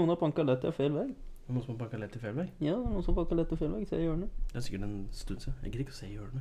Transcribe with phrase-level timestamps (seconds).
[0.00, 1.12] Noen har banka lett i feil vei.
[1.50, 2.46] Noen som har banka lett i feil vei?
[2.64, 3.82] Ja, noen som banka lett i feil vei.
[3.84, 4.32] Se i hjørnet.
[4.48, 5.60] Det er sikkert en stund siden.
[5.60, 6.40] Jeg gidder ikke å se i hjørnet.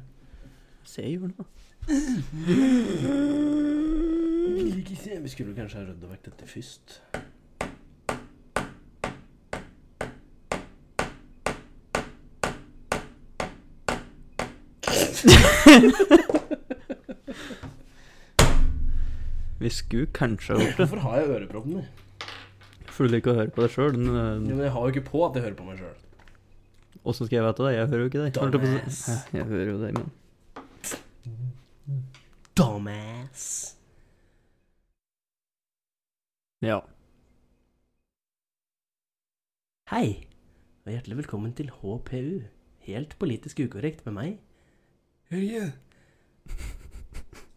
[0.88, 1.44] Se i hjørnet, da.
[5.20, 7.04] Vi skulle kanskje ha rydda vekk dette først.
[19.60, 20.88] Vi skulle kanskje ha gjort det.
[20.88, 21.84] Hvorfor har jeg ørepropper?
[23.00, 23.94] Du liker å høre på deg sjøl.
[23.96, 25.96] Ja, men jeg har jo ikke på at jeg hører på meg sjøl.
[27.08, 27.72] Åssen skal jeg vite det?
[27.78, 28.32] Jeg hører jo ikke deg.
[28.36, 29.00] Dumbass.
[29.32, 30.12] Jeg hører jo deg, men
[32.60, 33.46] Dumbass.
[36.66, 36.82] Ja.
[39.94, 40.08] Hei,
[40.84, 42.44] og hjertelig velkommen til HPU.
[42.90, 44.36] Helt politisk ukorrekt med meg.
[45.32, 45.64] Hørje.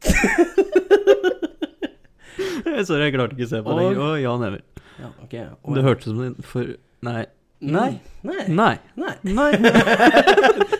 [2.86, 3.98] Sorry, jeg klarte ikke å se på Og- deg.
[3.98, 4.62] Å, Jan Emil.
[5.00, 5.36] Ja, ok.
[5.76, 6.74] Det hørtes som din for...
[7.02, 7.24] Nei.
[7.62, 8.00] Nei.
[8.26, 8.44] Nei.
[8.48, 8.78] Nei.
[8.96, 9.14] Nei.
[9.22, 9.52] Nei.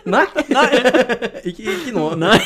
[0.15, 0.25] Nei.
[1.47, 2.07] ikke, ikke nå.
[2.19, 2.39] Nei.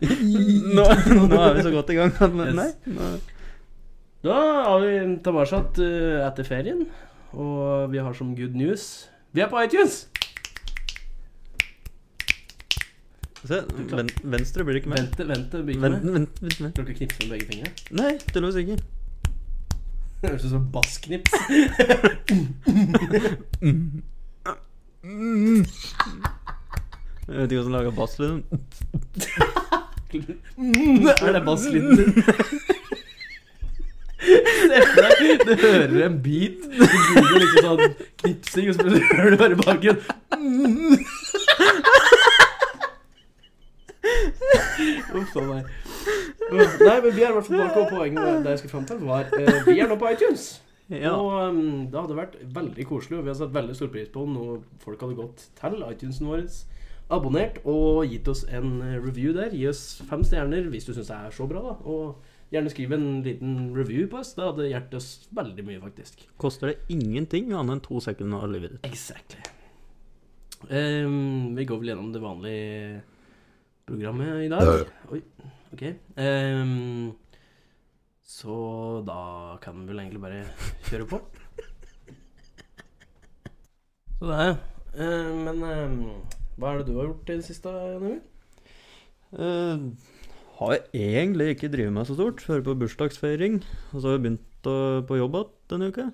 [0.76, 2.12] Nå, nå er vi så godt i gang.
[2.34, 2.70] Nei.
[2.90, 3.12] Nei.
[4.26, 4.38] Da
[4.74, 6.82] er vi tilbake uh, etter ferien,
[7.32, 10.02] og vi har som good news Vi er på iTunes!
[13.40, 14.98] Se, ven, venstre blir ikke med.
[15.06, 16.12] Vente, vente blir ikke Vent, med.
[16.18, 16.74] vent, vent, vent.
[16.76, 17.72] Kan du ikke knipse med begge fingrene?
[17.96, 18.76] Nei, tydeligvis ikke.
[20.20, 21.32] Det høres ut som bassknips.
[27.28, 28.44] Jeg vet ikke hvordan lager basslyden.
[31.26, 32.12] er det basslyden din?
[34.20, 38.82] Du hører en beat, du begynner liksom sånn knipsing, og så
[39.16, 39.96] hører du bare baken.
[45.16, 45.64] Uff a meg.
[46.50, 49.04] Nei, men vi er i hvert fall tilbake, og poenget det jeg skulle fram til,
[49.06, 50.50] var eh, Vi er nå på iTunes.
[50.90, 51.12] Ja.
[51.14, 54.24] Og um, det hadde vært veldig koselig, og vi har satt veldig stor pris på
[54.26, 56.40] den, og folk hadde gått til iTunesen vår,
[57.14, 59.54] abonnert og gitt oss en eh, review der.
[59.54, 61.76] Gi oss fem stjerner hvis du syns det er så bra, da.
[61.86, 64.34] Og gjerne skriv en liten review på oss.
[64.34, 65.08] Det hadde hjulpet oss
[65.38, 66.26] veldig mye, faktisk.
[66.42, 68.90] Koster det ingenting annet enn to sekunder av livet ditt.
[68.90, 69.46] Exactly.
[70.68, 73.00] Um, vi går vel gjennom det vanlige
[73.88, 74.90] programmet i dag.
[75.14, 75.22] Oi,
[75.74, 75.82] ok.
[76.16, 77.12] Um,
[78.26, 78.56] så
[79.06, 79.20] da
[79.62, 80.44] kan vi vel egentlig bare
[80.88, 81.20] kjøre på.
[84.20, 84.54] Så det er
[85.00, 86.00] uh, Men um,
[86.60, 88.18] hva er det du har gjort i det siste, Jan Emil?
[89.32, 89.86] Uh,
[90.60, 92.42] har jeg egentlig ikke drevet meg så stort.
[92.44, 93.62] Hører på bursdagsfeiring.
[93.94, 94.76] Og så har jeg begynt å,
[95.08, 96.10] på jobb igjen denne uka.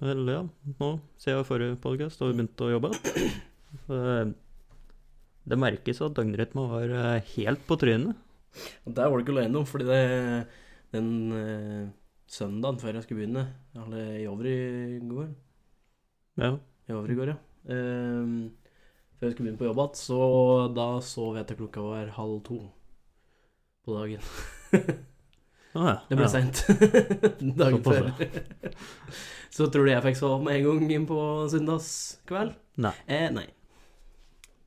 [0.00, 0.44] Eller ja,
[0.80, 0.86] nå
[1.20, 3.34] siden forrige podcast har vi begynt å jobbe igjen.
[3.92, 4.30] Eh,
[5.50, 8.16] Det merkes at døgnrytmen var eh, helt på trynet.
[8.86, 10.46] Og Der var du ikke alene, fordi det,
[10.92, 11.90] den uh,
[12.30, 13.44] søndagen før jeg skulle begynne
[13.78, 15.28] Eller i over i går
[16.40, 16.56] Ja.
[16.88, 17.36] I over ja.
[17.68, 18.50] Ehm,
[19.18, 20.20] før jeg skulle begynne på jobb igjen, så
[20.74, 22.60] da sov jeg til klokka var halv to
[23.84, 24.20] på dagen.
[25.70, 25.96] Ah, ja.
[26.08, 26.30] Det ble ja.
[26.32, 26.64] seint
[27.60, 28.08] dagen før.
[29.54, 31.18] så tror du jeg fikk sove med en gang inn på
[31.52, 32.56] søndagskveld?
[32.82, 32.90] Nei.
[33.06, 33.44] Eh, nei.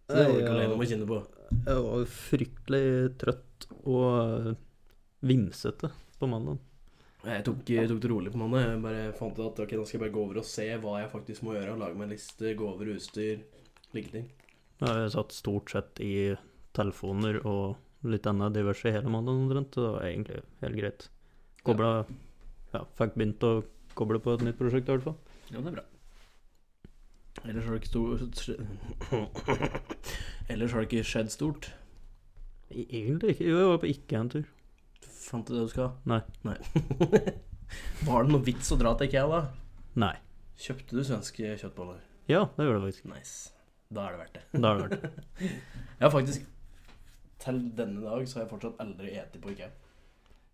[0.08, 1.18] Så det var du ikke alene om å kjenne på.
[1.58, 2.86] Jeg var fryktelig
[3.20, 4.54] trøtt og eh,
[5.24, 5.90] vimsete
[6.20, 6.62] på mandag.
[7.24, 8.66] Jeg tok, jeg tok det rolig på mandag.
[8.68, 10.98] Jeg bare fant ut at ok, nå skal jeg bare gå over og se hva
[11.00, 11.78] jeg faktisk må gjøre.
[11.80, 13.46] Lage meg en liste, gå over utstyr,
[13.96, 14.28] like ting.
[14.82, 16.34] Jeg har satt stort sett i
[16.76, 17.78] telefoner og
[18.10, 19.72] litt annet diverse hele mandagen omtrent.
[19.78, 21.08] Det var egentlig helt greit.
[21.64, 21.94] Kobla
[22.74, 23.54] Ja, fikk begynt å
[23.96, 25.18] koble på et nytt prosjekt i hvert fall.
[25.54, 25.86] Ja, det er bra.
[27.44, 28.38] Ellers har det ikke stort
[30.54, 31.70] Ellers har det ikke skjedd stort.
[32.72, 33.48] I- Egentlig ikke.
[33.50, 34.46] Jo, jeg var på ikke en tur.
[35.24, 35.92] Fant du det du skal?
[36.10, 36.22] Nei.
[36.48, 36.58] Nei.
[38.08, 39.42] Var det noe vits å dra til Ikea, da?
[40.04, 40.16] Nei.
[40.64, 42.02] Kjøpte du svenske kjøttboller?
[42.30, 43.06] Ja, det gjorde det faktisk.
[43.12, 43.38] Nice.
[43.94, 44.44] Da er det verdt det.
[44.64, 45.50] Da er det verdt det.
[46.00, 46.46] Jeg har faktisk
[47.44, 49.70] Til denne dag så har jeg fortsatt aldri spist på Ikea.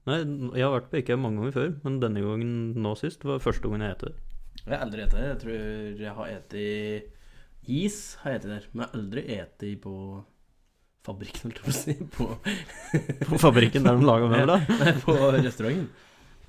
[0.10, 0.16] Nei,
[0.58, 3.68] jeg har vært på IKEA mange ganger før, men denne gangen nå sist var første
[3.68, 4.16] gangen jeg spiste det.
[4.64, 5.26] Jeg har aldri spist det.
[5.28, 6.64] Jeg tror jeg har spist
[7.70, 7.98] is.
[8.24, 9.94] har jeg der Men jeg har aldri spist på
[11.08, 11.96] fabrikken, holdt jeg på å si.
[12.16, 12.28] På,
[13.30, 14.66] På fabrikken der de lager møbler.
[14.82, 15.90] nei, på restauranten.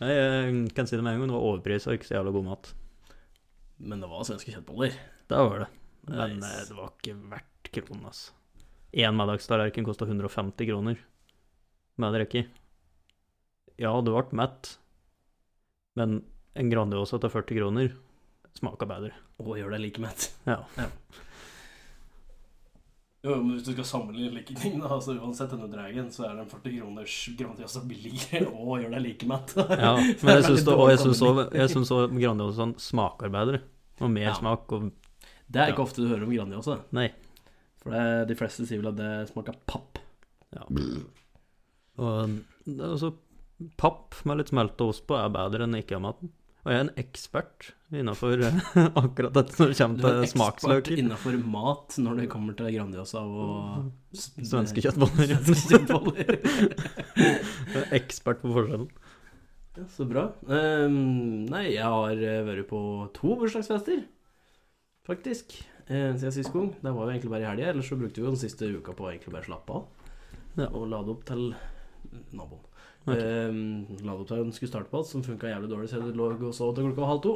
[0.00, 2.32] Nei, jeg kan si det med en gang, det var overpris og ikke så jævla
[2.38, 2.70] god mat.
[3.80, 4.96] Men det var svenske kjøttboller.
[5.30, 5.70] Det var det.
[6.10, 6.50] Men Nice.
[6.56, 8.32] eh, det var ikke verdt kronen, altså.
[8.96, 10.98] Én middagstallerken kosta 150 kroner
[12.00, 12.46] med rekke.
[13.80, 14.72] Ja, du ble mett,
[15.96, 16.18] men
[16.58, 17.92] en Grandiosa til 40 kroner
[18.58, 19.12] smaka bedre.
[19.40, 20.26] Og gjør deg like mett.
[20.48, 20.58] Ja.
[23.20, 26.38] Jo, men hvis du skal sammenligne like ting, da, altså uansett denne dragen, så er
[26.38, 29.52] den 40 kroners Grandiosa billigere og gjør deg like mett.
[29.60, 29.90] Ja,
[30.24, 33.60] men jeg syns også Grandiosaen smaker bedre.
[34.00, 34.34] Og mer Ja.
[34.38, 34.88] smak og
[35.52, 36.78] Det er ikke ofte du hører om Grandiosa.
[36.96, 37.10] Nei.
[37.82, 40.00] For det, de fleste sier vel at det smaker papp.
[40.56, 40.64] Ja.
[42.00, 42.40] Og
[42.80, 43.12] også
[43.80, 46.32] papp med litt smelta ost på er bedre enn ikke-maten.
[46.60, 48.42] Og jeg er en ekspert innafor
[49.02, 53.88] akkurat dette når det Du er ekspert innenfor mat når det kommer til Grandiosa og
[54.12, 55.32] Svenske kjøttboller.
[55.40, 56.36] Svenske kjøttboller.
[57.80, 58.88] Er ekspert på forskjellen.
[59.78, 60.26] Ja, så bra.
[60.50, 62.80] Um, nei, jeg har eh, vært på
[63.16, 64.02] to bursdagsfester,
[65.06, 65.54] faktisk,
[65.86, 66.72] eh, siden sist gang.
[66.82, 68.96] Det var jo egentlig bare i helga, ellers så brukte vi jo den siste uka
[68.98, 70.10] på å egentlig bare slappe av.
[70.58, 70.66] Ja.
[70.66, 71.52] Og lade opp til
[72.34, 72.66] naboen.
[73.06, 73.14] Ok.
[73.16, 73.86] Um,
[74.28, 76.74] til den skulle starte på alt, som funka jævlig dårlig så jeg lå og sov
[76.76, 77.32] til klokka halv to.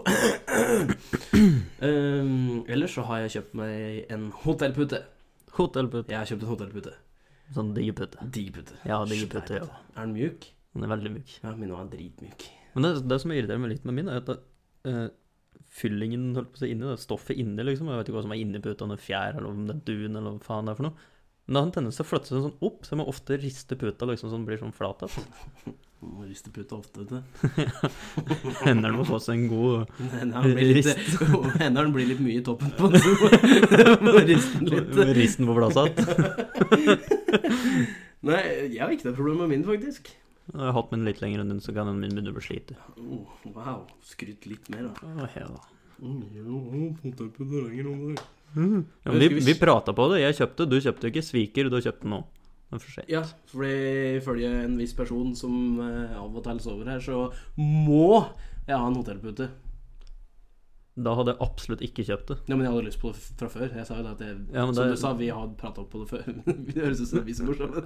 [1.81, 5.01] um, ellers så har jeg kjøpt meg en hotellpute.
[5.57, 6.13] Hotellpute.
[6.13, 6.95] Jeg har kjøpt en hotellpute.
[7.55, 8.29] Sånn digg pute.
[8.35, 8.77] Digg pute.
[8.89, 9.83] Ja, digg Svær pute, ja.
[9.95, 10.49] Er den mjuk?
[10.75, 11.35] Den er veldig mjuk.
[11.43, 12.47] Ja, min er dritmjuk.
[12.75, 14.33] Men det, det som irriterer meg litt med min, er at
[14.91, 15.05] eh,
[15.75, 17.91] fyllingen holdt på å si inni, det stoffet inni, liksom.
[17.91, 19.77] Jeg vet ikke hva som er inni puta, om det er fjær, eller om det
[19.77, 21.11] er dun, eller hva faen det er for noe.
[21.47, 23.77] Men har en tendens til å flytte seg sånn opp, så jeg må ofte riste
[23.77, 25.27] puta liksom sånn blir sånn flat igjen.
[26.05, 27.21] Må riste puta ofte, vet du.
[28.67, 29.93] Hendene må få seg en god
[30.57, 30.97] rist.
[31.61, 33.01] Hender den blir litt mye i toppen på den.
[33.05, 35.15] Risten må riste den litt.
[35.21, 35.95] Risten på plass igjen.
[38.25, 38.43] Nei,
[38.73, 40.13] jeg har ikke det problemet med min, faktisk.
[40.49, 42.45] Jeg har hatt min litt lenger enn din, så kan den min begynne å bli
[42.45, 42.77] slite.
[43.01, 43.85] Oh, wow.
[44.05, 45.13] Skryt litt mer, da.
[45.25, 45.49] Oh, ja.
[46.01, 46.61] Mm, jo,
[47.05, 48.25] hotellpute lenger om det.
[48.55, 50.23] Ja, men vi, vi prata på det.
[50.23, 51.25] Jeg kjøpte, du kjøpte ikke.
[51.27, 52.23] Sviker, du har kjøpt den nå.
[52.71, 53.11] Det er for sent.
[53.13, 53.75] Ja, fordi
[54.21, 55.55] ifølge en viss person som
[55.85, 57.27] eh, av og til sover her, så
[57.61, 58.25] må
[58.67, 59.51] jeg ha en hotellpute.
[60.95, 62.37] Da hadde jeg absolutt ikke kjøpt det.
[62.47, 63.67] Ja, men jeg hadde lyst på det fra før.
[63.75, 65.81] Jeg sa jo det at jeg, Ja, men Som det- du sa, vi har prata
[65.83, 66.23] opp på det før.
[66.75, 67.83] Det høres ut som vi som er morsomme.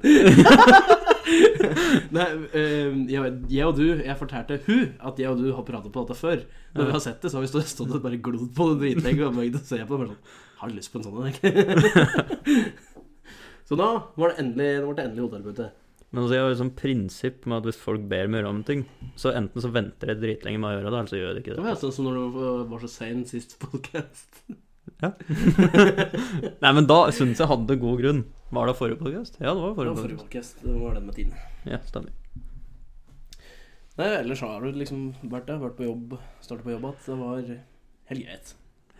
[2.16, 2.26] Nei,
[2.56, 6.04] eh, jeg, jeg og du Jeg fortalte hun at jeg og du har prata på
[6.04, 6.44] dette før.
[6.76, 8.78] Når vi har sett det, så har vi stått, stått og bare glodd på det
[8.84, 10.20] dritlenge og på det bare sånn
[10.58, 11.34] Har lyst på en sånn en,
[13.68, 13.88] så da
[14.18, 15.66] var det endelig, det var det endelig hotellpute.
[16.08, 18.62] Men altså, jeg har et sånt prinsipp med at hvis folk ber meg gjøre om
[18.64, 18.80] ting,
[19.20, 21.52] så enten så venter jeg dritlenge med å gjøre det, eller så gjør jeg ikke
[21.52, 21.66] Det det.
[21.68, 22.22] var sånn som når du
[22.72, 24.30] var så sein sist podcast.
[26.64, 28.22] Nei, men da syns jeg hadde god grunn.
[28.56, 29.32] Var det forrige podcast?
[29.38, 30.52] Ja, det var Det forrige var forrige podcast.
[30.56, 30.64] podcast.
[30.64, 31.34] Det var den med tiden.
[31.68, 32.12] Ja, stemmer.
[33.98, 36.98] Nei, ellers har du liksom vært der, vært på jobb, startet på jobb igjen.
[37.04, 37.36] Det var
[38.08, 38.46] helt greit.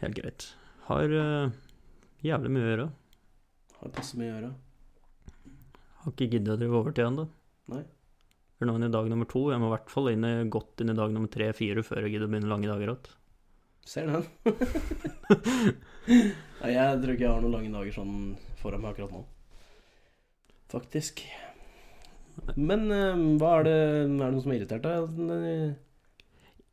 [0.05, 0.41] Helt greit.
[0.89, 1.51] Har uh,
[2.25, 2.89] jævlig mye å gjøre.
[3.79, 4.51] Har passe mye å gjøre.
[6.03, 7.27] Har ikke giddet å drive overtid ennå.
[7.75, 7.83] Nei.
[8.57, 9.43] For nå er det dag nummer to.
[9.53, 12.15] Jeg må i hvert fall inn i, godt inn i dag nummer tre-fire før jeg
[12.15, 13.11] gidder å begynne lange dager igjen.
[13.89, 14.25] Ser den.
[16.63, 18.17] Nei, jeg tror ikke jeg har noen lange dager sånn
[18.61, 19.23] foran meg akkurat nå.
[20.73, 21.21] Faktisk.
[22.57, 25.87] Men uh, hva er det Er det noe som har irritert deg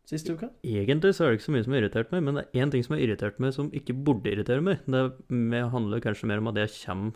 [0.10, 0.50] siste uka?
[0.64, 2.72] Egentlig så er det ikke så mye som har irritert meg, men det er én
[2.74, 4.82] ting som har irritert meg som ikke burde irritere meg.
[4.86, 7.12] Det er- handler kanskje mer om at jeg kommer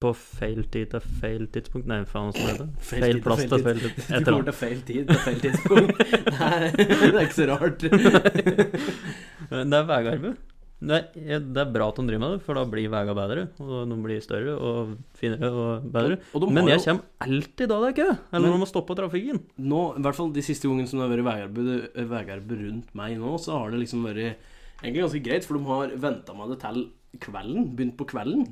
[0.00, 2.84] på feil tid til feil tidspunkt Nei, faen åssen heter det?
[2.88, 3.90] Feil Feil tid plass til feil tid.
[4.08, 5.98] Du kommer til feil tid til feil tidspunkt.
[6.40, 7.78] Nei, det er ikke så rart.
[9.50, 10.36] Det er Vegard Det
[10.88, 13.42] er, det er bra at de driver med det, for da blir veiene bedre.
[13.60, 16.16] Og de blir større og finere og bedre.
[16.34, 18.68] Og og Men jeg jo- kommer alltid da det er kø, eller når de må
[18.70, 19.40] stoppe trafikken.
[19.58, 23.34] Nå, i hvert fall de siste gangene som det har vært veiarbeid, rundt meg nå,
[23.38, 24.36] så har det liksom vært
[24.82, 26.88] egentlig ganske greit, for de har venta med det til
[27.20, 27.76] kvelden.
[27.76, 28.46] Begynt på kvelden.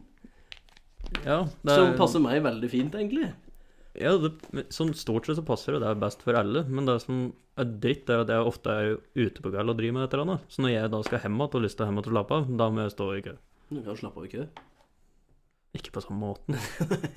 [1.25, 3.33] Ja, det Som er, passer meg veldig fint, egentlig.
[3.97, 4.33] Ja det,
[4.75, 5.83] sånn stort sett så passer det.
[5.85, 6.65] Det er best for alle.
[6.69, 7.29] Men det som
[7.59, 10.27] er dritt, er at jeg ofte er ute på kveld og driver med et eller
[10.27, 10.49] annet.
[10.53, 12.39] Så når jeg da skal hjem igjen og har lyst til å hjem og slappe
[12.39, 13.37] av, da må jeg stå i kø.
[13.69, 14.67] Du kan slappe av, ikke det?
[15.77, 16.57] Ikke på samme måten.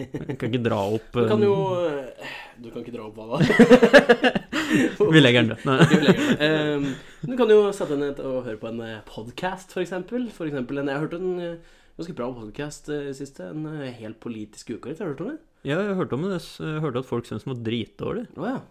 [0.02, 1.54] Jeg kan ikke dra opp Du kan eh, jo
[1.88, 4.34] eh, Du kan ikke dra opp hva da?
[5.16, 6.10] Vi legger den død.
[6.44, 6.90] Ehm,
[7.24, 10.30] du kan jo sette deg ned og høre på en podkast, for eksempel.
[10.32, 13.50] For eksempel en, jeg har hørt en eh, ganske bra podkast i siste.
[13.52, 14.94] En eh, helt politisk uke.
[14.96, 15.40] Har du hørt om det?
[15.64, 16.42] Ja, jeg hørte om det.
[16.42, 18.28] Jeg hørte at folk syntes den var dritdårlig.
[18.38, 18.62] Oh, ja.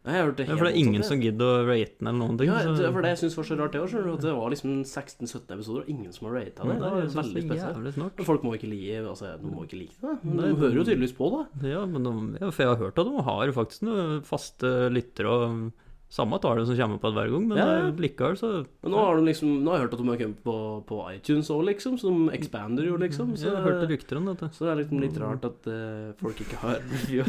[0.00, 2.08] Nei, Jeg har hørt det Ja, for det er ingen som gidder å rate den
[2.08, 2.48] eller noen ting.
[2.48, 4.20] ja, så- det var det jeg synes var så rart, det òg.
[4.20, 6.78] Det var liksom 16-17 episoder, og ingen som har rata det.
[6.80, 8.24] Det er veldig spesielt.
[8.24, 10.24] Folk må ikke like altså, De må ikke like det.
[10.24, 11.68] Men de hører jo tydeligvis på, det.
[11.70, 15.28] Ja, men de, ja, for jeg har hørt at de har faktisk noen faste lyttere
[15.28, 15.72] og
[16.10, 17.90] samme tallet som kommer på hver gang, men Ja, ja.
[18.02, 18.48] likevel så
[18.82, 20.56] Men nå har, de liksom, nå har jeg hørt at de har kommet på,
[20.88, 21.98] på iTunes òg, liksom.
[22.02, 23.36] Som expander jo, liksom.
[23.38, 24.48] Så, Jeg hørte rykter om dette.
[24.56, 27.24] så det er liksom litt rart at uh, folk ikke har review.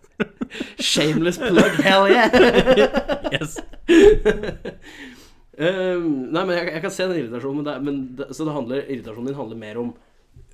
[0.90, 2.32] Shameless plug, hell yeah!
[3.36, 3.58] Yes.
[5.60, 8.52] Um, nei, men jeg, jeg kan se den irritasjonen, men, det, men det, så det
[8.54, 9.90] handler, irritasjonen din handler mer om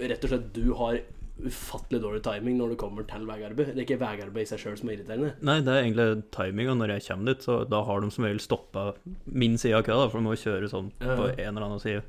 [0.03, 0.97] rett og slett du har
[1.37, 3.75] ufattelig dårlig timing når du kommer til veiarbeid.
[3.75, 5.33] Det er ikke veiarbeid i seg sjøl som er irriterende.
[5.45, 8.41] Nei, det er egentlig timinga når jeg kommer dit, så da har de som regel
[8.43, 8.87] stoppa
[9.27, 12.05] min side av køa, da, for de må kjøre sånn på en eller annen side.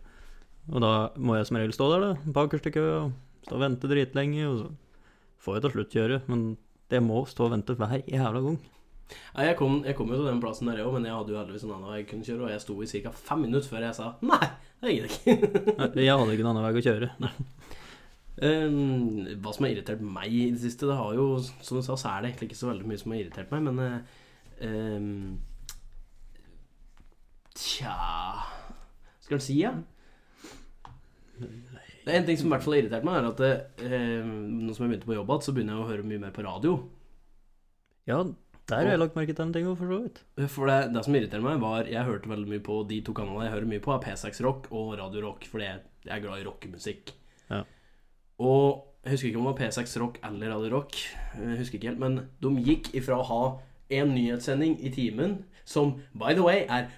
[0.71, 3.63] Og da må jeg som regel stå der, da, bakerst i køa, og stå og
[3.65, 4.71] vente dritlenge, og så
[5.43, 6.47] får jeg til slutt kjøre, men
[6.91, 8.57] jeg må stå og vente hver jævla gang.
[9.07, 11.31] Nei, jeg kom, jeg kom jo til den plassen der, jeg òg, men jeg hadde
[11.31, 13.13] jo heldigvis en annen vei jeg kunne kjøre, og jeg sto i ca.
[13.27, 14.47] fem minutter før jeg sa nei,
[14.83, 15.75] det gidder jeg ikke.
[15.79, 17.11] Nei, Jeg hadde ikke en annen vei å kjøre.
[17.23, 17.76] Eh,
[18.37, 22.11] hva som har irritert meg i det siste, det har jo Som du sa, så
[22.11, 24.17] er det egentlig ikke så veldig mye som har irritert meg, men eh,
[24.67, 25.37] ehm,
[27.57, 27.95] Tja
[29.25, 29.71] Skal en si, ja?
[31.37, 33.53] Det er En ting som i hvert fall har irritert meg, er at det,
[33.87, 36.35] eh, nå som jeg begynte på jobb igjen, så begynner jeg å høre mye mer
[36.35, 36.75] på radio.
[38.07, 38.19] Ja,
[38.69, 40.21] der har jeg lagt merke til en ting, for så vidt.
[40.53, 43.49] For det, det som irriterer meg, var Jeg hørte veldig mye på de to kanalene
[43.49, 46.39] jeg hører mye på, er P6 Rock og Radio Rock, fordi jeg, jeg er glad
[46.39, 47.13] i rockemusikk.
[47.49, 47.63] Ja.
[48.37, 50.97] Og jeg husker ikke om det var P6 Rock eller Radio Rock,
[51.37, 53.43] jeg husker ikke helt, men de gikk ifra å ha
[53.97, 56.89] en nyhetssending i timen, som by the way er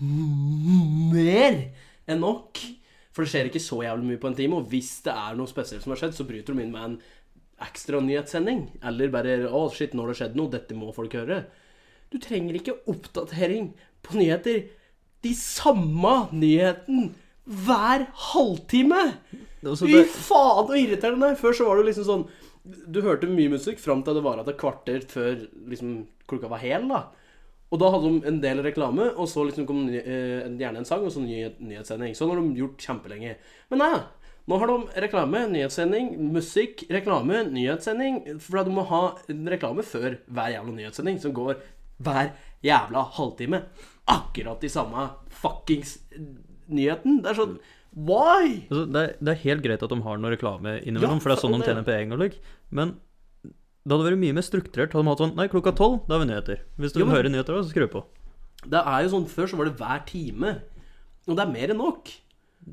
[0.00, 1.56] mer
[2.06, 2.60] enn nok.
[3.16, 5.48] For det skjer ikke så jævlig mye på en time, og hvis det er noe
[5.48, 6.98] spesielt som har skjedd, så bryter de inn med en
[7.64, 8.66] ekstra nyhetssending.
[8.84, 10.52] Eller bare 'Å, shit, nå har det skjedd noe.
[10.52, 11.46] Dette må folk høre'.
[12.12, 14.68] Du trenger ikke oppdatering på nyheter.
[15.24, 17.14] De samme nyheten
[17.46, 19.16] hver halvtime!
[19.74, 21.34] Fy det, faen, så irriterende!
[21.40, 22.26] Før så var det liksom sånn
[22.92, 26.86] Du hørte mye musikk fram til det var et kvarter før liksom, klokka var hel.
[26.90, 27.02] da
[27.70, 30.88] Og da hadde de en del reklame, og så liksom kom ny, eh, gjerne en
[30.88, 32.14] sang, og så ny, nyhetssending.
[32.14, 33.36] Sånn har de gjort kjempelenge.
[33.70, 33.92] Men nei,
[34.46, 38.20] nå har de reklame, nyhetssending, musikk, reklame, nyhetssending.
[38.42, 41.58] For du må ha en reklame før hver jævla nyhetssending, som går
[42.06, 42.30] hver
[42.66, 43.64] jævla halvtime.
[44.06, 45.08] Akkurat de samme
[45.42, 45.98] fuckings
[46.70, 47.22] nyheten.
[47.22, 47.58] Det er sånn
[47.96, 48.66] Why?
[48.68, 51.32] altså, det, er, det er helt greit at de har noe reklame innimellom, Ja, for
[51.32, 52.36] det er sånn de tjener penger og lik.
[52.70, 52.96] Men
[53.46, 54.92] det hadde vært mye mer strukturert.
[54.92, 56.60] Hadde de hatt sånn Nei, klokka tolv, da har vi nyheter.
[56.76, 58.04] Hvis du Ja, men- hører nyheter, da, så skru på.
[58.66, 60.60] Det er jo sånn, Før så var det hver time.
[61.28, 62.10] Og det er mer enn nok.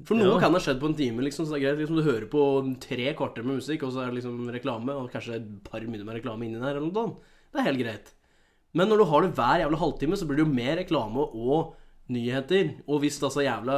[0.05, 0.39] For noe Ja.
[0.39, 1.21] kan ha skjedd på en time.
[1.21, 4.01] liksom, så det er greit, liksom Du hører på tre kvarter med musikk, og så
[4.01, 6.75] er det liksom reklame, og kanskje et par minutter med reklame inni der.
[6.75, 7.15] eller noe sånt.
[7.53, 8.13] Det er helt greit.
[8.73, 11.75] Men når du har det hver jævla halvtime, så blir det jo mer reklame og
[12.11, 12.73] nyheter.
[12.87, 13.77] Og hvis da så jævla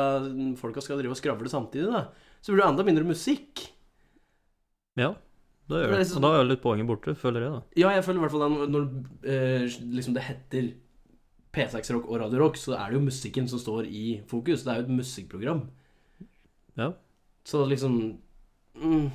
[0.60, 2.08] folka skal drive og skravle samtidig, da,
[2.41, 3.67] så blir det enda mindre musikk.
[4.96, 5.13] Ja,
[5.67, 7.62] Da er Og da er litt poenget borte, føler jeg, da.
[7.82, 8.84] Ja, jeg føler i hvert fall det når
[9.25, 9.63] eh,
[9.98, 10.67] liksom det heter
[11.55, 14.65] P6 Rock og Radio Rock, så er det jo musikken som står i fokus.
[14.65, 15.63] Det er jo et musikkprogram.
[16.77, 16.91] Ja.
[17.48, 18.17] Så liksom
[18.82, 19.05] mm,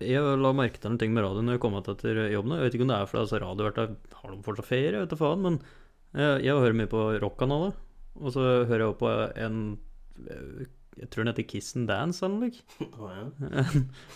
[0.00, 2.56] Jeg la merke til en ting med radio når jeg kom tilbake etter jobben.
[2.56, 3.86] Jeg vet ikke om det er fordi altså, radioverta
[4.22, 4.94] har de fortsatt ferie?
[4.96, 5.46] Jeg vet da faen.
[5.46, 5.60] Men
[6.16, 7.76] jeg, jeg hører mye på rockkanaler.
[8.20, 9.60] Og så hører jeg også på en
[11.00, 12.90] Jeg tror den heter Kiss and Dance eller noe.
[12.92, 13.64] Oh, ja.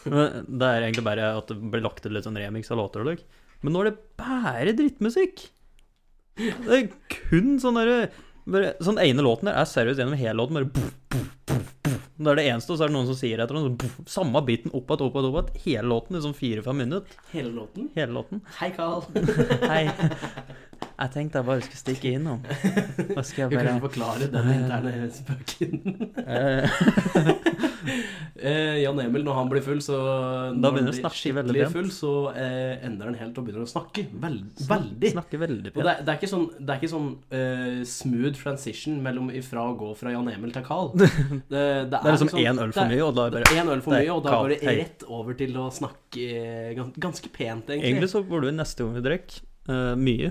[0.60, 3.24] Det er egentlig bare at det blir lagt til litt sånn remix av låter og.
[3.64, 5.46] Men nå er det bare drittmusikk!
[6.36, 8.08] Det er kun sånn derre
[8.82, 10.58] Sånn ene låten der er seriøst gjennom hele låten.
[10.58, 12.02] Bare buff, buff, buff, buff.
[12.14, 13.88] Det er det eneste, og så er det noen som sier etter noe.
[14.10, 15.62] Samme biten opp igjen, opp igjen, opp igjen.
[15.64, 17.16] Hele låten i sånn fire-fem minutter.
[17.32, 17.88] Hele låten.
[17.96, 18.42] Hele låten.
[18.58, 19.06] Hei, Carl.
[19.72, 19.86] Hei.
[20.94, 22.40] Jeg tenkte jeg bare skulle stikke innom.
[23.18, 25.72] Og skal Jeg jeg kan bare forklare den interne spøken.
[28.38, 29.96] eh, Jan Emil, når han blir full, så
[30.54, 31.72] Da begynner han å snakke veldig pent.
[31.74, 34.04] full, så eh, ender han helt og begynner å snakke.
[34.22, 35.10] Veld, veldig.
[35.16, 39.00] Snakke veldig Og det, er- det er ikke sånn, er ikke sånn uh, smooth transition
[39.04, 40.92] mellom ifra å gå fra Jan Emil til Carl.
[40.94, 41.10] Det,
[41.52, 43.96] det, Det er liksom én øl for mye, og da er bare Én øl for
[43.98, 47.34] er mye, og da er går det rett over til å snakke eh, gans- ganske
[47.34, 47.90] pent, egentlig.
[47.90, 50.28] Egentlig så burde du neste gang vi drikker Uh, mye,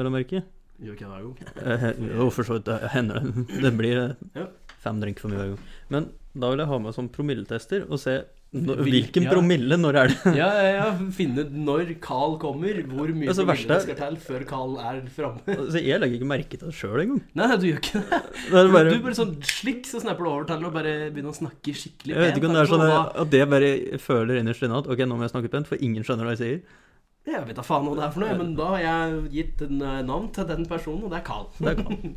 [0.00, 0.44] vel å merke.
[0.82, 1.34] Gjør ikke det hver gang.
[1.70, 2.66] Eh, Jo, for så vidt.
[2.70, 3.48] Det hender det.
[3.64, 4.46] Det blir eh, Ja.
[4.82, 5.66] fem drink for mye hver gang.
[5.94, 8.22] Men da vil jeg ha med sånn promilletester og se
[8.54, 9.30] når, hvilken ja.
[9.32, 10.32] promille, når er det?
[10.38, 10.84] Ja, ja, ja.
[11.14, 15.00] Finne ut når Carl kommer, hvor mye Altså, promille det skal til før Carl er
[15.14, 15.42] framme.
[15.56, 17.22] Altså, jeg legger ikke merke til det sjøl engang.
[17.38, 18.20] Nei, du gjør ikke det.
[18.50, 21.38] Det bare, Du bare sånn slik, så snapper du over til og bare begynner å
[21.38, 22.18] snakke skikkelig pent.
[22.18, 22.86] jeg vet ikke om det er sånn
[23.24, 23.72] at jeg bare
[24.06, 26.42] føler innerst inne at ok, nå må jeg snakke pent, for ingen skjønner hva jeg
[26.44, 26.80] sier.
[27.24, 29.78] Jeg vet da faen hva det er for noe, men da har jeg gitt en
[29.80, 31.46] eh, navn til den personen, og det er Carl.
[31.56, 32.10] Det er Carl.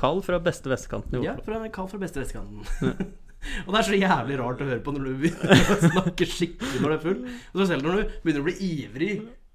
[0.00, 2.64] Carl fra beste vestkanten i Ja, fra Carl fra beste vestkanten.
[3.64, 6.82] og det er så jævlig rart å høre på når du begynner å snakke skikkelig
[6.82, 7.20] når du er full.
[7.52, 9.14] Og så selv når du begynner å bli ivrig.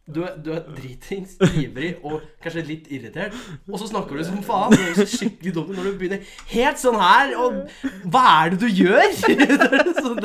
[0.10, 3.36] Du er, du er dritings, ivrig og kanskje litt irritert.
[3.70, 4.74] Og så snakker du som faen.
[4.74, 7.36] Det så skikkelig dumt når du begynner helt sånn her.
[7.38, 9.06] Og hva er det du gjør?
[9.20, 10.22] sånn, det er sånn,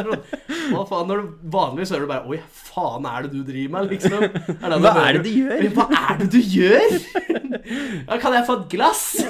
[0.73, 2.39] hva faen, når du Vanligvis hører du bare Oi,
[2.73, 4.25] faen er det du driver med, liksom?
[4.25, 5.67] Er det Hva er det du gjør?
[5.77, 6.97] Hva er det du gjør?
[7.65, 9.05] Ja, kan jeg få et glass?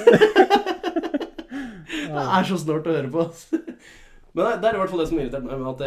[2.15, 3.25] Det er så snålt å høre på.
[4.35, 5.83] Men det er i hvert fall det som irriterer meg at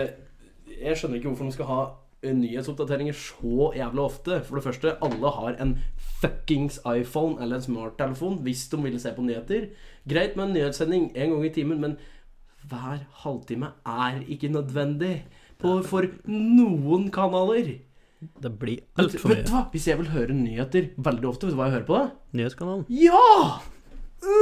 [0.78, 1.80] Jeg skjønner ikke hvorfor de skal ha
[2.26, 4.42] nyhetsoppdateringer så jævlig ofte.
[4.44, 5.78] For det første, alle har en
[6.22, 9.70] fuckings iPhone eller en smarttelefon hvis de vil se på nyheter.
[10.10, 11.98] Greit med en nyhetssending en gang i timen, men
[12.68, 15.28] hver halvtime er ikke nødvendig
[15.62, 17.78] på, for noen kanaler.
[18.18, 19.38] Det blir altfor mye.
[19.38, 19.64] vet du hva?
[19.72, 22.06] Hvis jeg vil høre nyheter veldig ofte, vet du hva jeg hører på da?
[22.34, 22.86] Nyhetskanalen.
[22.90, 23.62] Ja!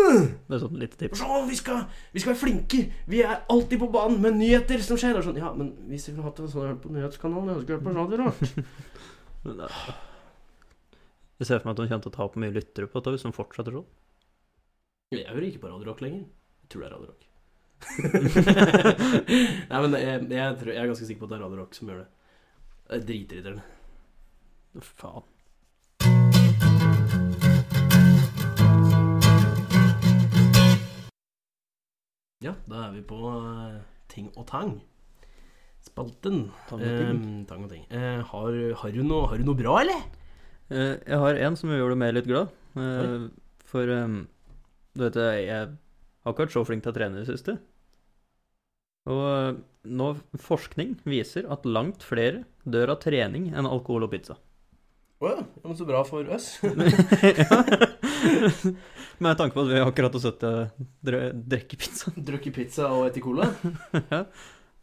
[0.05, 1.19] Det er sånn lite tips.
[1.21, 1.83] Så, vi skal,
[2.13, 2.79] vi skal være flinke.
[3.09, 5.17] Vi er alltid på banen med nyheter som skjer.
[5.19, 7.77] Er sånn, ja, men hvis vi ville hatt en sånn jeg på nyhetskanalen, jeg skulle
[7.79, 8.15] hørt på radio,
[9.65, 10.01] er-
[11.39, 13.11] Jeg ser for meg at de kommer til å ta opp mye lyttere på dette
[13.17, 13.87] hvis de fortsetter sånn.
[15.13, 16.23] Jeg hører ikke på Radio Rock lenger.
[16.63, 17.21] Jeg tror det er Radio Rock.
[19.69, 21.75] Nei, men jeg, jeg, tror, jeg er ganske sikker på at det er Radio Rock
[21.77, 22.07] som gjør det.
[22.85, 23.65] Det er dritirriterende.
[24.99, 25.27] Faen.
[32.45, 33.79] Ja, da er vi på eh,
[34.11, 34.75] Ting og Tang.
[35.85, 36.47] Spalten.
[36.69, 37.17] Tang og ting.
[37.23, 37.83] Eh, tang og ting.
[37.93, 40.05] Eh, har, har, du noe, har du noe bra, eller?
[40.69, 42.53] Eh, Jeg har en som gjør deg meg litt glad.
[42.77, 43.27] Eh,
[43.69, 44.19] For eh,
[44.95, 45.73] du vet, jeg jeg
[46.25, 47.57] har ikke vært så flink til å trene i det siste.
[49.13, 49.59] Og eh,
[49.93, 50.07] nå
[50.41, 54.39] forskning viser at langt flere dør av trening enn alkohol og pizza.
[55.15, 56.57] Å oh, ja, men så bra for oss.
[59.23, 60.81] Med tanke på at vi akkurat har sittet og
[61.47, 62.11] drikke pizza.
[62.17, 63.47] Drukket pizza og spist cola.
[64.11, 64.25] Ja.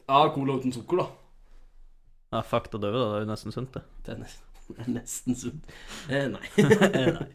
[0.08, 1.06] Ja, cola uten sukker, da.
[2.32, 3.10] Ja, fuck da døde, da.
[3.12, 3.84] Det er jo nesten sunt, det.
[4.06, 5.76] Det er nesten, det er nesten sunt.
[6.08, 6.46] Eh, nei.
[6.88, 7.28] eh, nei.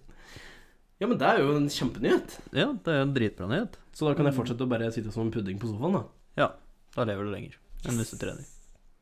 [0.97, 2.39] Ja, men det er jo en kjempenyhet.
[2.49, 3.77] Ja, det er en dritbra nyhet.
[3.93, 6.03] Så da kan jeg fortsette å bare sitte som en pudding på sofaen, da.
[6.41, 6.49] Ja.
[6.97, 8.45] Da lever du lenger enn hvis du trener.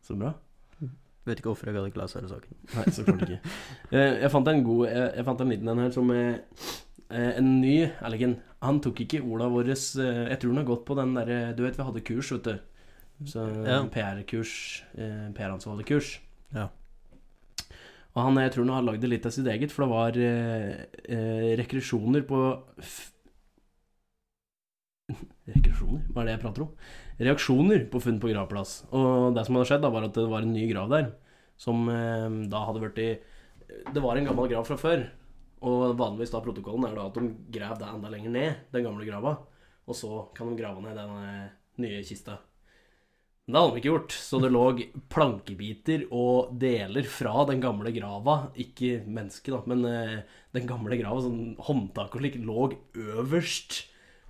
[0.04, 0.36] Så bra.
[1.26, 2.58] Vet ikke hvorfor jeg hadde ikke lese i saken.
[2.76, 3.40] Nei, så klart ikke.
[3.92, 6.30] Eh, jeg fant en god Jeg, jeg fant en liten en her som er
[7.10, 10.68] eh, en ny Eller ikke en Han tok ikke orda våre Jeg tror han har
[10.70, 12.56] gått på den derre Du vet vi hadde kurs, vet du.
[13.32, 13.80] Så Ja.
[13.90, 14.84] PR-kurs.
[14.98, 16.20] Eh, PR-ansvarlig kurs.
[16.54, 16.68] Ja.
[18.16, 20.18] Og han, jeg tror han har lagd det litt av sitt eget, for det var
[20.20, 22.42] eh, eh, rekresjoner på
[25.12, 26.08] f Rekresjoner?
[26.10, 26.72] Hva er det jeg prater om?
[27.22, 28.80] Reaksjoner på funn på gravplass.
[28.96, 31.12] Og det som hadde skjedd, da, var at det var en ny grav der.
[31.62, 33.12] Som eh, da hadde vært i
[33.94, 35.06] Det var en gammel grav fra før.
[35.66, 39.08] Og vanligvis da protokollen er da at de graver det enda lenger ned, den gamle
[39.08, 39.38] grava.
[39.86, 42.40] Og så kan de grave ned den eh, nye kista.
[43.46, 44.62] Men det hadde de ikke gjort, så det lå
[45.14, 50.24] plankebiter og deler fra den gamle grava, ikke mennesket, da, men eh,
[50.58, 53.84] den gamle grava, sånn håndtak og slik, lå øverst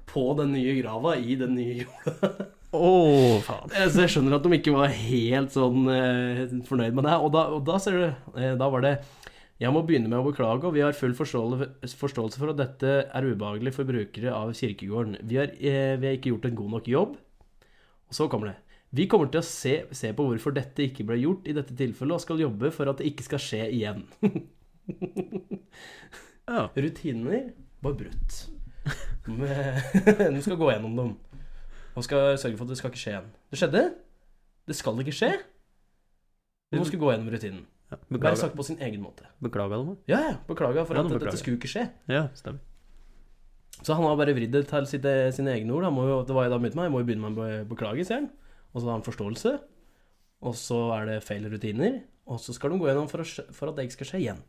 [0.10, 2.50] på den nye grava i den nye jorda.
[2.76, 3.70] Oh, faen.
[3.72, 7.14] Eh, Så jeg skjønner at de ikke var helt sånn eh, fornøyd med det.
[7.24, 8.02] Og da, og da ser du
[8.36, 8.92] eh, Da var det
[9.62, 12.96] Jeg må begynne med å beklage, og vi har full forståelse, forståelse for at dette
[13.08, 15.22] er ubehagelig for brukere av kirkegården.
[15.24, 17.16] Vi har, eh, vi har ikke gjort en god nok jobb.
[18.12, 18.58] Og så kommer det.
[18.96, 22.16] Vi kommer til å se, se på hvorfor dette ikke ble gjort i dette tilfellet,
[22.20, 24.04] og skal jobbe for at det ikke skal skje igjen.
[26.46, 26.68] Ja.
[26.76, 27.48] Rutiner
[27.82, 28.36] var brutt.
[29.28, 31.14] Men- skal gå gjennom dem.
[31.96, 33.30] Og skal sørge for at det skal ikke skje igjen.
[33.52, 33.84] Det skjedde.
[34.68, 35.32] Det skal ikke skje.
[36.76, 37.66] Nå skal gå gjennom rutinen.
[37.92, 39.28] Ja, Hver sak på sin egen måte.
[39.46, 39.98] Beklaga du meg?
[40.10, 40.38] Ja, ja.
[40.48, 41.86] Beklaga for Ja, at nå dette skulle ikke skje.
[42.12, 42.60] Ja, stemmer.
[43.84, 45.86] Så han har bare vridd det til sitt, sine egne ord.
[45.86, 46.88] Han må jo, det var jeg da begynte med.
[46.88, 48.30] Jeg må jo begynne med å beklage, sier han.
[48.74, 49.54] Og så har han forståelse.
[50.46, 52.02] Og så er det feil rutiner.
[52.26, 54.42] Og så skal de gå gjennom for, å, for at det ikke skal skje igjen.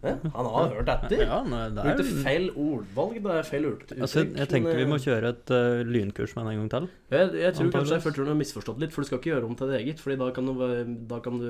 [0.00, 1.22] Ja, han har hørt etter.
[1.26, 3.16] Ja, nei, det Brukte er feil ordvalg.
[3.20, 3.98] Det er feil uttrykk.
[4.06, 6.86] Altså, jeg tenker vi må eh, kjøre et uh, lynkurs med en gang til.
[7.12, 9.50] Jeg, jeg tror kanskje jeg tror du har misforstått litt, for du skal ikke gjøre
[9.50, 10.00] om til det eget.
[10.00, 10.64] Fordi da kan du,
[11.10, 11.48] da kan du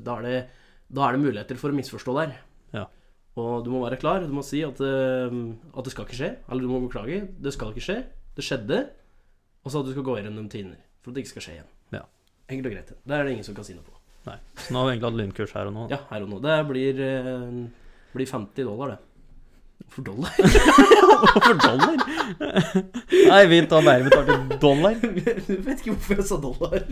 [0.00, 0.40] da, er det,
[0.90, 2.34] da er det muligheter for å misforstå der.
[2.74, 2.88] Ja.
[3.38, 4.26] Og du må være klar.
[4.26, 5.40] Du må si at, uh,
[5.76, 6.34] at det skal ikke skje.
[6.48, 7.20] Eller du må beklage.
[7.36, 8.00] Det skal ikke skje.
[8.34, 8.80] Det skjedde.
[9.62, 11.74] Og så at du skal gå gjennom tider for at det ikke skal skje igjen.
[11.94, 12.06] Ja.
[12.48, 12.96] Enkelt og greit.
[12.96, 14.00] Det er det ingen som kan si noe på.
[14.24, 14.36] Nei.
[14.56, 15.82] Så nå har vi egentlig hatt lynkurs her og nå.
[15.92, 16.38] Ja, her og nå.
[16.44, 17.58] Det blir, eh,
[18.14, 19.00] blir 50 dollar, det.
[19.90, 20.30] For dollar?
[21.44, 21.96] For dollar?
[23.28, 24.94] Nei, vi tar mer betalt i dollar.
[25.02, 26.86] Jeg vet ikke hvorfor jeg sa dollar.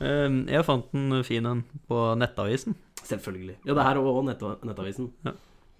[0.00, 2.74] Eh, Jeg fant en fin en på Nettavisen.
[3.04, 3.56] Selvfølgelig.
[3.68, 5.10] Ja, det her er også netta, Nettavisen.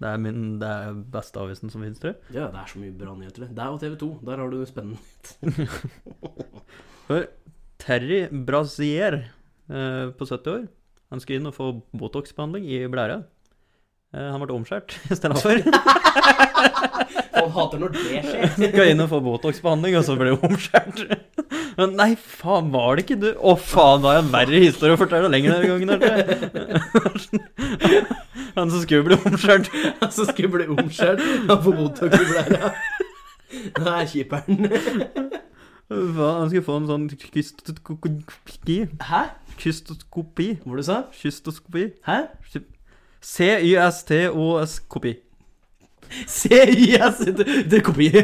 [0.01, 2.21] Det er min det er beste avisen som finnes, tror jeg.
[2.39, 3.43] Ja, det er så mye bra nyheter.
[3.45, 3.51] det.
[3.57, 4.09] Det er jo TV 2.
[4.25, 4.97] Der har du spennende.
[7.11, 7.27] Hør,
[7.81, 9.19] Terry Brazier
[9.71, 10.63] på 70 år,
[11.11, 11.65] han skulle inn og få
[11.97, 13.17] Botox-behandling i blæra.
[14.11, 15.55] Eh, han ble omskjært i stedet for.
[17.31, 18.23] Han hater når det skjer.
[18.59, 20.97] Skal inn og få Botox-behandling, og så ble hun omskjært.
[21.77, 23.29] Men nei, faen, var det ikke du?
[23.39, 25.89] Å, faen, da har jeg en verre historie å fortelle lenger denne gangen.
[28.57, 29.65] Han som skulle bli omskjært.
[30.11, 31.19] som skulle bli omskjært.
[31.47, 32.73] Han får Botox i blæra.
[33.51, 34.55] Det er kjiperen.
[35.91, 37.09] Hva, han skulle få en sånn.
[39.07, 39.21] Hæ?
[39.57, 40.59] Kystoskopi.
[40.65, 41.03] Hvor du sa?
[41.15, 41.89] Kystoskopi.
[42.05, 42.17] Hæ?
[43.21, 45.13] C-y-s-t-o-s-kopi.
[46.37, 48.09] C-I-S Det det er kopi.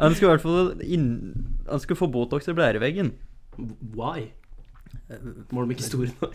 [0.00, 1.06] Han skulle i hvert fall inn...
[1.70, 3.12] Han skulle få Botox i blæreveggen.
[3.94, 4.30] Why?
[5.50, 6.34] Var de ikke store nok?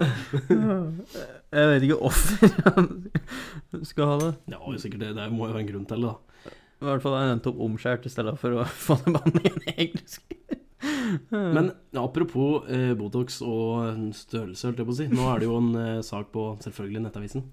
[1.50, 2.86] Jeg vet ikke hvorfor han
[3.84, 4.34] skal ha det.
[4.52, 5.10] Ja, sikkert det.
[5.16, 6.14] Det må jo være en grunn til det, da.
[6.80, 10.30] I hvert fall han endte opp omskjært i stedet for å få det behandlingen egentlig.
[11.30, 15.08] Men apropos eh, Botox og størrelse, holdt jeg på å si.
[15.12, 17.44] Nå er det jo en eh, sak på selvfølgelig Nettavisen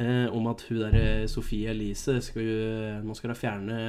[0.00, 2.60] eh, om at hun der eh, Sofie Elise skal jo
[3.04, 3.80] Nå skal hun fjerne,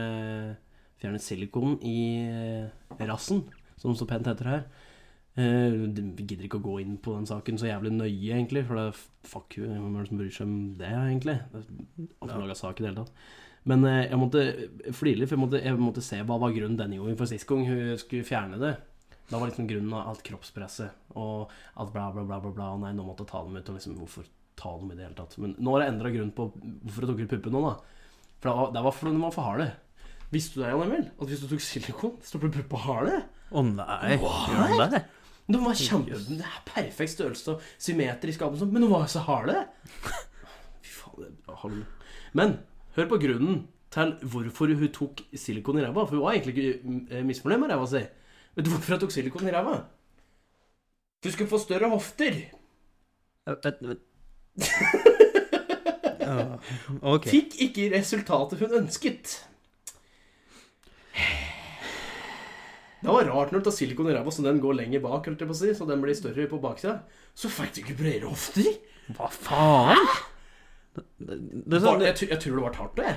[1.02, 3.46] fjerne silikon i eh, rassen,
[3.80, 4.66] som så pent heter her.
[5.34, 8.66] Eh, vi gidder ikke å gå inn på den saken så jævlig nøye, egentlig.
[8.68, 11.40] For det er fuck you, hvem er det som bryr seg om det, egentlig?
[11.54, 13.26] Det er Alt laga sak i det hele tatt.
[13.70, 14.44] Men eh, jeg måtte
[14.96, 17.20] flire litt, for jeg måtte, jeg måtte se hva var grunnen denne gangen.
[17.20, 18.74] For sist gang hun skulle fjerne det,
[19.30, 22.72] da var liksom grunnen av alt kroppspresset og alt bla, bla, bla, bla, bla.
[22.82, 23.70] Nei, nå måtte jeg ta dem ut.
[23.72, 24.28] Og liksom, hvorfor
[24.60, 25.38] ta dem i det hele tatt?
[25.42, 28.04] Men nå har jeg endra grunn på hvorfor jeg tok ut puppen nå, da.
[28.44, 29.70] For det var, fordi de var for harde.
[30.34, 31.08] Visste du det, Jan Emil?
[31.16, 33.20] At hvis du tok silikon, så ble puppa harde?
[33.54, 34.52] Å nei, What?
[34.52, 35.04] gjør det?
[35.54, 36.20] De var kjempe...
[36.28, 39.56] Det er perfekt størrelse og symmetrisk, men de var jo så harde.
[40.84, 41.84] Fy faen, det hallo.
[42.36, 42.56] Men
[42.98, 46.06] hør på grunnen til hvorfor hun tok silikon i ræva.
[46.06, 48.04] For hun var egentlig ikke eh, misfornøyd med ræva si.
[48.56, 49.80] Vet du hvorfor hun tok silikon i ræva?
[51.24, 52.44] Hun skulle få større hofter.
[53.48, 54.04] Vent, vent.
[56.24, 56.56] Ja,
[57.04, 57.26] ok.
[57.28, 59.34] Fikk ikke resultatet hun ønsket.
[63.04, 65.44] Det var rart når du tar silikon i ræva, så den går lenger bak, holdt
[65.44, 67.02] jeg på å si, så den blir større på baksida.
[67.36, 68.70] Så fikk du ikke bredere hofter.
[69.18, 70.08] Hva faen?
[70.94, 71.38] Det, det,
[71.74, 73.14] det, sånn, jeg, tror- jeg tror det var hardt, det.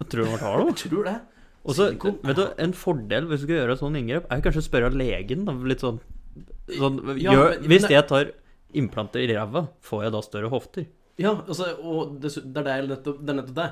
[0.00, 0.66] jeg tror det var Tarto?
[0.70, 1.14] Jeg tror det.
[1.60, 1.86] Og så,
[2.24, 4.90] vet du, En fordel hvis du skal gjøre et sånt inngrep, er kanskje å spørre
[4.96, 5.42] legen.
[5.68, 5.98] Litt sånn,
[6.70, 8.30] sånn Ja, gjør, men- Hvis jeg tar
[8.72, 10.86] implanter i ræva, får jeg da større hofter?
[11.18, 13.70] Ja, altså, og det, det er det nettopp, det er nettopp det.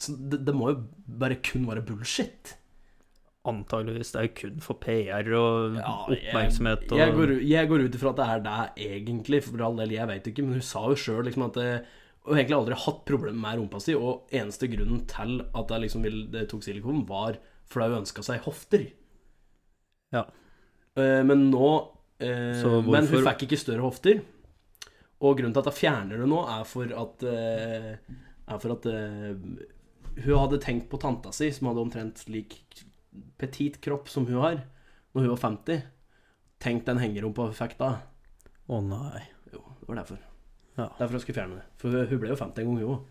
[0.00, 2.56] Så det, det må jo bare kun være bullshit.
[3.48, 4.10] Antageligvis.
[4.12, 6.84] Det er jo kun for PR og Ja, oppmerksomhet.
[6.92, 9.94] Og, Jeg, går, jeg går ut ifra at det er det egentlig, for all del,
[9.96, 11.56] jeg vet ikke, men hun sa jo sjøl liksom at
[12.26, 16.04] Hun egentlig aldri hatt problemer med rumpa si, og eneste grunnen til at jeg liksom
[16.04, 17.38] vil, det tok silikon, var
[17.70, 18.84] fordi hun ønska seg hofter.
[20.14, 20.26] Ja.
[20.98, 21.70] Eh, men nå
[22.18, 24.20] eh, Men hun fikk ikke større hofter.
[25.20, 27.90] Og grunnen til at jeg fjerner det nå, er for at eh,
[28.50, 29.36] Er for at eh,
[30.20, 32.58] hun hadde tenkt på tanta si, som hadde omtrent lik
[33.40, 34.64] petit kropp som hun har,
[35.14, 35.84] når hun var 50.
[36.60, 37.94] Tenk den hengerumpa hun fikk da.
[38.70, 39.22] Å nei.
[39.54, 40.29] Jo, det var derfor.
[40.76, 40.88] Ja.
[40.98, 41.64] Derfor jeg skulle fjerne det.
[41.80, 43.04] For hun- ble jo 50 en gang, hun òg.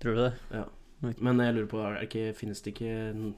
[0.00, 0.34] Tror du det?
[0.50, 0.64] Ja.
[1.18, 3.34] Men jeg lurer på, er det ikke, finnes det ikke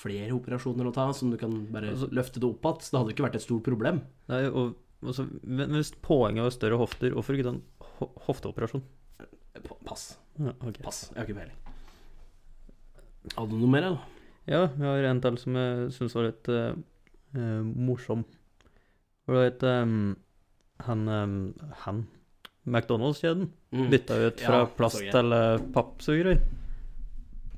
[0.00, 2.90] flere operasjoner å ta, som du kan bare Altså- løfte det opp igjen?
[2.90, 4.02] Det hadde jo ikke vært et stort problem.
[4.28, 7.62] Nei, og, altså, men hvis poenget var større hofter, hvorfor ikke ta en
[7.98, 8.82] ho hofteoperasjon?
[9.84, 10.18] Pass.
[10.38, 10.82] Ja, okay.
[10.82, 11.10] Pass.
[11.10, 11.56] Jeg har ikke peiling.
[13.36, 14.00] Hadde du noe mer, eller?
[14.48, 16.74] Ja, vi har en til som jeg syns var litt uh,
[17.36, 18.24] eh, morsom.
[19.26, 20.16] For det vet um,
[20.86, 21.54] han, um,
[21.84, 22.06] han
[22.66, 23.90] McDonald's-kjeden Mm.
[23.90, 25.34] bytta ut fra Ja, plast til
[25.72, 26.40] pappsugerør.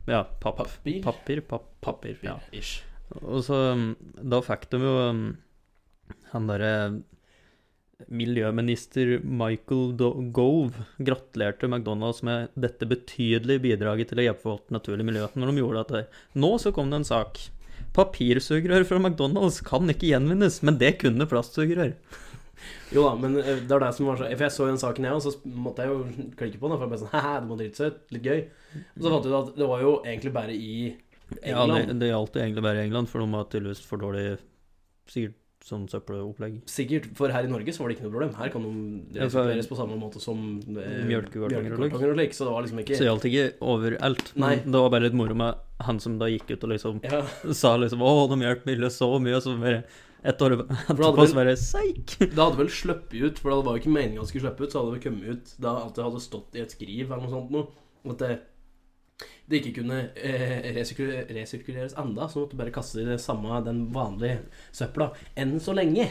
[0.07, 0.57] Ja, papp.
[0.59, 1.03] Papir?
[1.03, 2.19] Papir, papp, papir.
[2.23, 2.37] Ja.
[2.53, 2.83] Ish.
[3.23, 5.23] Og så um, Da fikk de jo um,
[6.33, 7.03] han derre
[8.11, 14.77] Miljøminister Michael Do Gove gratulerte McDonald's med dette betydelige bidraget til å hjelpe folk til
[14.79, 15.29] naturlig miljø.
[15.39, 16.23] Når de gjorde dette.
[16.43, 17.39] Nå så kom det en sak.
[17.95, 21.95] Papirsugerør fra McDonald's kan ikke gjenvinnes, men det kunne plastsugerør.
[22.93, 25.09] Jo da, men eh, det var det som var så For jeg så den saken,
[25.09, 26.79] jeg, òg, så måtte jeg jo klikke på den.
[26.79, 28.01] For jeg ble sånn Hæ, det må drite seg ut.
[28.17, 28.41] Litt gøy.
[28.83, 30.73] Og så fant jeg ut at det var jo egentlig bare i
[31.43, 31.93] Ja, England.
[31.95, 34.27] det, det gjaldt egentlig bare i England, for de har tydeligvis for dårlig
[35.13, 36.57] Sikkert sånn søppelopplegg.
[36.71, 38.33] Sikkert, for her i Norge så var det ikke noe problem.
[38.39, 38.73] Her kan de
[39.15, 40.41] Ja, resirkuleres på samme måte som
[40.75, 42.35] eh, Mjølkekartonger og slikt.
[42.39, 44.33] Så det var liksom ikke Så gjaldt ikke overalt.
[44.43, 44.57] Nei.
[44.65, 47.23] Det var bare litt moro med han som da gikk ut og liksom ja,
[47.63, 49.85] sa liksom 'Å, de hjalp miljøet så mye', og så bare
[50.23, 52.17] et år etterpå så bare Seik!
[52.21, 54.65] Det hadde vel sluppet ut, for det var jo ikke meningen at det skulle slippe
[54.65, 54.73] ut.
[54.73, 57.35] Så hadde det kommet ut da at det hadde stått i et skriv eller noe
[57.35, 57.69] sånt noe.
[58.13, 58.31] At det,
[59.51, 63.85] det ikke kunne eh, resirkuler, resirkuleres enda, så måtte du bare kaste det samme, den
[63.95, 64.41] vanlige
[64.75, 65.13] søpla.
[65.39, 66.09] Enn så lenge.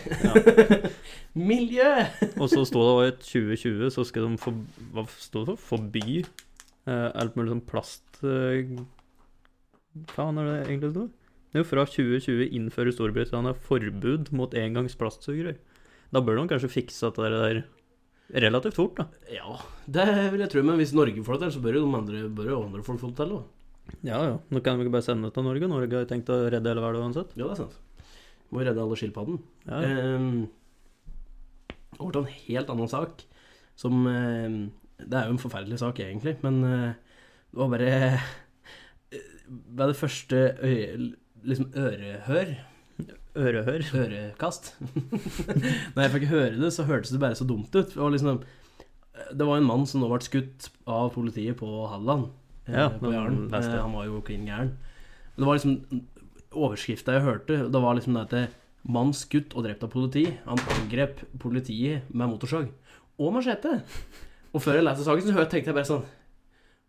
[1.52, 1.92] Miljø!
[2.38, 4.64] Og så sto det i 2020, så skal de for,
[4.96, 5.68] Hva sto det for?
[5.72, 8.68] Forby eh, alt mulig sånn plast eh,
[9.92, 11.10] hva er det egentlig det?
[11.52, 15.58] Jo, fra 2020 innfører Storbritannia forbud mot engangs plastsugerør.
[16.12, 17.62] Da bør de kanskje fikse at det der
[18.46, 19.08] relativt fort, da.
[19.32, 19.58] Ja,
[19.92, 20.64] det vil jeg tro.
[20.64, 23.12] Men hvis Norge får det til, så bør jo andre, bør jo andre folk få
[23.12, 23.50] det til òg.
[24.08, 24.36] Ja ja.
[24.54, 25.68] Nå kan vi ikke bare sende det til Norge.
[25.68, 27.34] Norge har tenkt å redde hele verden uansett.
[27.36, 27.80] Ja, det er sant.
[28.52, 29.40] Må redde alle skilpadden.
[29.68, 30.06] Ja, ja.
[30.16, 30.42] Ehm,
[32.00, 33.26] over til en helt annen sak,
[33.80, 34.60] som eh,
[35.02, 36.94] Det er jo en forferdelig sak, egentlig, men eh,
[37.52, 38.26] det var bare eh,
[39.50, 41.12] Ved det første øye,
[41.48, 42.56] liksom ørehør
[43.32, 43.86] Ørehør.
[43.96, 44.74] Ørekast.
[45.96, 47.94] Når jeg fikk høre det, så hørtes det bare så dumt ut.
[47.96, 48.42] Var, liksom,
[49.32, 52.28] det var en mann som nå ble skutt av politiet på Halland.
[52.68, 53.46] eh, Ja, på Jaren.
[53.56, 54.74] Eh, Han var jo klin gæren.
[55.38, 56.02] Det var liksom
[56.52, 60.26] Overskrifta jeg hørte, det var liksom det at mann skutt og drept av politi.
[60.44, 62.68] Han angrep politiet med motorsag.
[63.18, 63.78] Og machete.
[64.52, 66.04] Og før jeg leste saken, så tenkte jeg bare sånn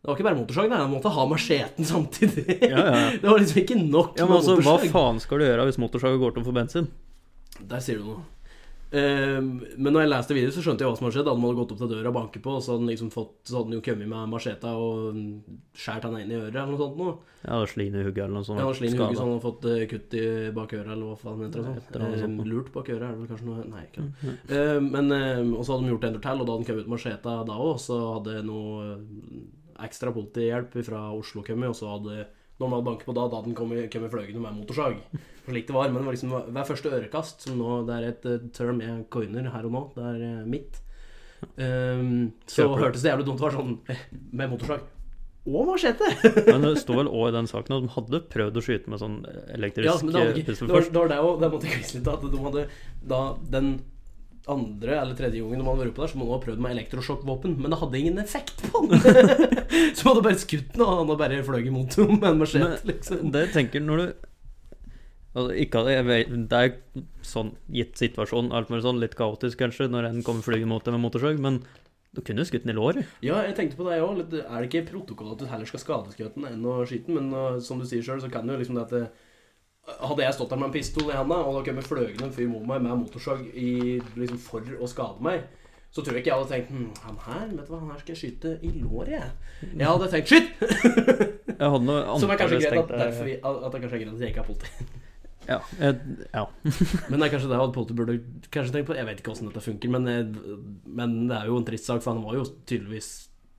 [0.03, 2.59] Det var ikke bare motorsag, nei, han måtte ha macheten samtidig.
[2.59, 3.03] Ja, ja.
[3.23, 4.91] Det var liksom ikke nok Ja, men altså, Hva motorsag.
[4.91, 6.91] faen skal du gjøre hvis motorsaga går tom for bensin?
[7.71, 8.25] Der sier du noe.
[8.93, 11.29] Eh, men når jeg leste videre, så skjønte jeg hva som hadde skjedd.
[11.31, 13.39] Han hadde gått opp til døra og banket på, og så hadde han liksom fått
[13.49, 15.21] Så hadde han jo kommet med macheta og
[15.73, 16.99] skåret han inn i øret eller noe sånt.
[17.01, 17.15] Noe.
[17.47, 18.61] Ja, Slin i hugget eller noe sånt.
[18.61, 20.27] Ja, slin i hugget så han hadde fått uh, kutt i
[20.59, 21.73] bak øret, eller hva faen heter det.
[22.21, 22.43] Sånt.
[22.43, 24.37] Eh, lurt bak øret, er det vel kanskje noe Nei, ikke mm, ja.
[24.53, 26.85] uh, men uh, Og så hadde de gjort en til, og da hadde han kommet
[26.85, 27.75] ut macheta da òg.
[27.87, 28.93] Så hadde noe
[29.85, 32.23] ekstra politihjelp fra Oslo kommet, og så hadde
[32.63, 35.01] hadde banket på da, da den han kommet, kommet fløyende med motorsag.
[35.47, 35.91] Slik det var.
[35.91, 39.05] Men det var liksom hver første ørekast, som nå det er et eh, term jeg
[39.13, 40.81] coiner her og nå, det er eh, mitt,
[41.57, 43.47] um, så Kjøper hørtes det jævlig dumt ut.
[43.49, 44.85] Var sånn eh, med motorsag.
[45.43, 46.07] Og machete!
[46.53, 49.03] Men det sto vel òg i den saken at de hadde prøvd å skyte med
[49.03, 49.17] sånn
[49.51, 51.33] elektrisk Ja, men det, hadde det, var, det var det òg.
[51.41, 52.11] Det måtte jeg litt.
[52.13, 52.63] At de hadde
[53.11, 53.73] da den
[54.51, 56.75] andre eller tredje gangen man har vært oppe der, så må man ha prøvd med
[56.75, 59.05] elektrosjokkvåpen, men det hadde ingen effekt på den.
[59.97, 62.43] så man hadde bare skutt den, og han hadde bare fløy imot dem med en
[62.43, 63.31] machete, liksom.
[63.35, 64.07] det tenker når du
[65.39, 66.75] altså, ikke vet, Det er
[67.27, 70.97] sånn gitt situasjon, alt mulig sånn, litt kaotisk kanskje, når en kommer flygende mot deg
[70.97, 71.63] med motorsag, men
[72.13, 73.09] du kunne jo skutt den i låret.
[73.25, 74.19] Ja, jeg tenkte på det, jeg òg.
[74.43, 77.17] Er det ikke protokoll at du heller skal skadeskutte den enn å skyte den?
[77.17, 79.07] Men uh, som du sier sjøl, så kan du jo liksom det at det,
[79.83, 82.47] Hadde jeg stått der med en pistol i handa, og det kommet fløyende en fyr
[82.53, 85.43] mot meg med motorsag i, liksom for å skade meg,
[85.93, 87.99] så tror jeg ikke jeg hadde tenkt hm, Han her, vet du hva, han her
[88.01, 89.73] skal jeg skyte i låret, jeg.
[89.75, 90.53] Jeg hadde tenkt skyt!
[91.59, 94.33] Hadde Som er kanskje greit at, derfor, vi- at det kanskje er greit at jeg
[94.33, 94.89] ikke er politi.
[95.51, 95.99] Ja, jeg,
[96.31, 96.45] ja.
[97.11, 98.17] Men det er kanskje det at politiet burde
[98.55, 98.97] kanskje tenke på.
[98.97, 102.03] Jeg vet ikke hvordan dette funker, men, jeg, men det er jo en trist sak,
[102.05, 103.11] for han var jo tydeligvis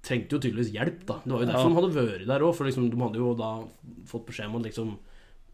[0.03, 1.15] Trengte jo tydeligvis hjelp, da.
[1.23, 1.67] Det var jo derfor Ja.
[1.69, 3.51] de hadde vært der òg, for liksom, de hadde jo da
[4.09, 4.89] fått beskjed om at liksom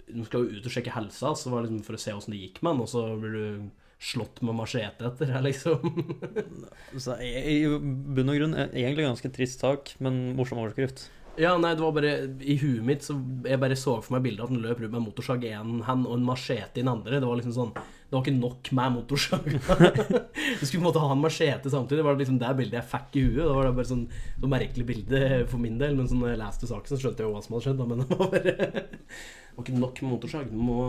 [0.09, 2.35] De skal jo ut og sjekke helsa, så var det liksom for å se åssen
[2.35, 3.45] det gikk med han, og så blir du
[3.99, 6.03] slått med machete etter her, liksom.
[7.03, 11.09] Så i bunn og grunn eh, egentlig ganske trist sak, men morsom overskrift.
[11.39, 12.11] Ja, nei, det var bare
[12.43, 13.15] I huet mitt så
[13.47, 15.79] jeg bare så for meg bildet at han løp rundt med en motorsag i én
[15.87, 17.21] hand og en machete i den andre.
[17.21, 19.47] Det var liksom sånn Det var ikke nok med motorsag.
[20.59, 22.01] du skulle på en måte ha en machete samtidig.
[22.01, 23.43] Det var liksom det bildet jeg fikk i huet.
[23.43, 25.21] Det var bare sånn så merkelig bilde
[25.51, 25.95] for min del.
[25.95, 27.83] Men sånn, når jeg leste saken, så skjønte jeg jo hva som hadde skjedd.
[27.83, 27.87] Da.
[27.91, 30.49] Men det var bare Det var ikke nok med motorsag.
[30.49, 30.79] Du må,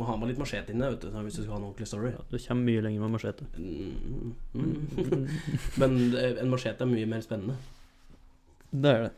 [0.00, 2.14] må ha med litt machete inni vet du, hvis du skal ha en ordentlig story.
[2.16, 3.46] Ja, du kommer mye lenger med machete.
[3.60, 5.28] Mm, mm.
[5.84, 7.60] Men en machete er mye mer spennende.
[8.72, 9.14] Det er det.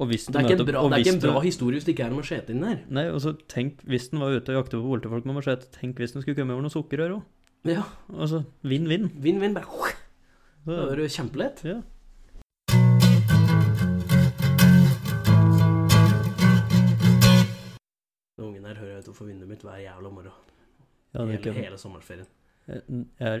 [0.00, 1.84] Og hvis du Det er ikke en bra, det er ikke en bra historie hvis
[1.84, 2.78] det ikke er en machete inni der.
[2.88, 5.68] Nei, og så tenk hvis den var ute og jakte på politifolk med machete.
[5.76, 7.26] Tenk hvis den skulle komme over noe sukkerrør òg.
[7.68, 7.82] Ja.
[8.16, 9.10] Altså vinn-vinn.
[9.20, 9.52] Vinn-vinn.
[9.58, 9.92] Bare
[10.64, 11.60] Da er det kjempelett.
[11.68, 11.82] Ja.
[18.36, 20.32] Den ungen her hører jeg utenfor vinduet mitt hver jævla morgen.
[21.12, 22.28] Ja, hele, hele sommerferien.
[22.70, 23.40] Jeg er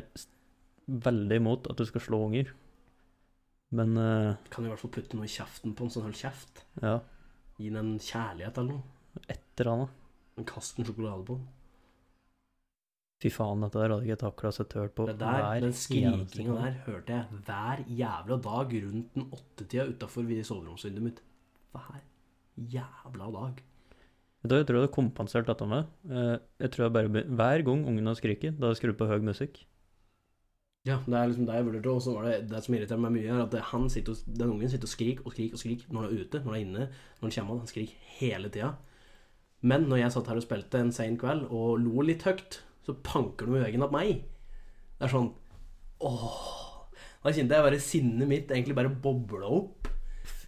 [1.08, 2.52] veldig imot at du skal slå unger.
[3.72, 6.64] Men uh, Kan i hvert fall putte noe i kjeften på en sånn hold kjeft.
[6.82, 6.96] ja,
[7.60, 9.22] Gi den en kjærlighet eller noe.
[9.28, 9.96] et eller annet.
[10.40, 11.48] En Kast en sjokolade på den.
[13.20, 15.74] Fy faen, dette der hadde ikke jeg takla sett hørt på Det der, hver den
[15.76, 21.20] skrikinga der hørte jeg hver jævla dag rundt den åttetida utafor soveromsvinduet mitt.
[21.76, 22.00] Hver
[22.56, 23.60] jævla dag.
[24.40, 25.84] Vet du jeg tror det hadde kompensert dette med?
[26.08, 29.20] Eh, Jeg tror jeg bare Hver gang ungen har skriket, da skrur du på høy
[29.20, 29.66] musikk.
[30.88, 31.92] Ja, det er liksom det jeg vurderte.
[31.92, 34.54] Og så var det det som irriterer meg mye, er at han sitter og, den
[34.54, 36.64] ungen sitter og skriker og skriker og skriker når han er ute, når han er
[36.64, 36.86] inne,
[37.20, 37.60] når han kommer.
[37.60, 38.72] Han skriker hele tida.
[39.60, 42.96] Men når jeg satt her og spilte en sen kveld og lo litt høyt, så
[43.04, 44.24] panker de med veggen på meg.
[44.96, 45.32] Det er sånn
[46.00, 46.56] Åh.
[47.20, 49.90] Da kjente jeg bare sinnet mitt egentlig bare bobla opp.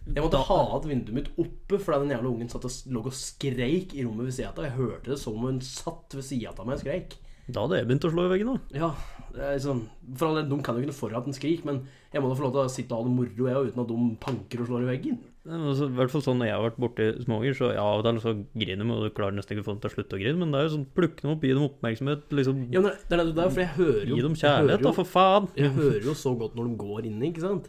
[0.03, 3.13] Jeg måtte ha hatt vinduet mitt oppe fordi den jævla ungen satt og lå og
[3.15, 4.65] skreik i rommet ved sida av.
[4.65, 7.13] Jeg hørte det som om hun satt ved sida av meg og skreik.
[7.51, 8.77] Da hadde jeg begynt å slå i veggen, da.
[8.79, 8.89] Ja,
[9.33, 9.81] det sånn
[10.15, 11.81] For all del, de kan jo ikke noe for at den skriker, men
[12.13, 13.91] jeg må da få lov til å sitte og ha det moro jeg, uten at
[13.91, 15.19] de panker og slår i veggen.
[15.43, 18.07] Altså, I hvert fall sånn når jeg har vært borti småunger, så ja, av og
[18.07, 20.15] til så griner de, og du klarer nesten ikke å få dem til å slutte
[20.15, 22.85] å grine, men det er jo sånn plukke dem opp, gi dem oppmerksomhet, liksom Ja,
[22.85, 25.49] men det er det for jeg hører jo Gi dem kjærlighet, jo, da, for faen!
[25.59, 27.67] Jeg hører jo så godt når de går inne, ikke sant?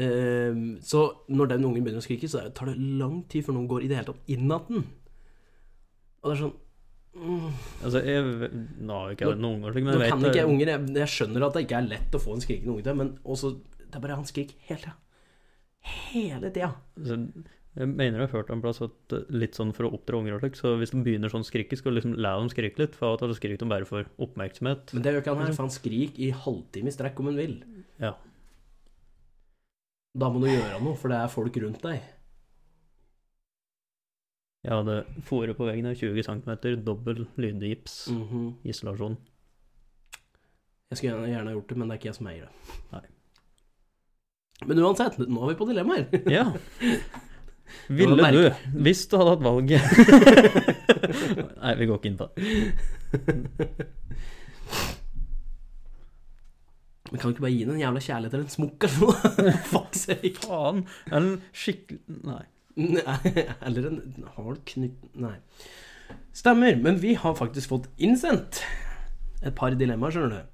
[0.00, 3.68] Ehm, så når den ungen begynner å skrike, så tar det lang tid før noen
[3.68, 4.86] går i det hele tatt inn igjen.
[6.22, 6.56] Og det er sånn
[7.12, 10.44] Altså, jeg Nå har jo ikke jeg noen unger, men jeg kan vet det.
[10.48, 12.96] unger, jeg, jeg skjønner at det ikke er lett å få en skrikende unge til,
[13.02, 13.50] men også
[13.82, 14.94] Det er bare han skriker hele tida.
[16.12, 16.70] Hele tida.
[16.96, 17.18] Altså,
[17.72, 20.36] jeg mener jeg har hørt en plass at eh, litt sånn for å oppdra unger
[20.36, 22.96] og slikt, så hvis de begynner sånn skrike, skal du liksom la dem skrike litt,
[22.96, 24.92] for av og skriker de bare for oppmerksomhet.
[24.96, 27.40] Men det gjør ikke han her, for han skriker i halvtime i strekk om han
[27.40, 27.54] vil.
[28.00, 28.12] Ja.
[30.12, 32.04] Da må du gjøre noe, for det er folk rundt deg.
[34.62, 34.96] Jeg hadde
[35.26, 36.52] fòret på veggen her, 20 cm,
[36.86, 38.44] dobbel lydgips, Mhm.
[38.64, 39.16] isolasjon.
[40.92, 42.54] Jeg skulle gjerne, gjerne gjort det, men det er ikke jeg som eier det.
[42.92, 43.06] Nei.
[44.68, 46.06] Men uansett, nå er vi på dilemmaer.
[46.30, 46.44] Ja.
[47.88, 48.50] Ville du,
[48.84, 49.80] hvis du hadde hatt valget
[51.62, 53.86] Nei, vi går ikke inn på det.
[57.10, 59.54] Men kan du ikke bare gi den en jævla kjærlighet eller en smokk eller noe?
[59.72, 60.34] Fuck sake.
[60.44, 60.84] Faen.
[61.12, 62.44] En skikkelig Nei.
[62.76, 63.32] Nei,
[63.68, 63.98] eller en
[64.36, 65.34] hard knytt Nei.
[66.32, 68.62] Stemmer, men vi har faktisk fått innsendt
[69.44, 70.48] et par dilemmaer, skjønner du.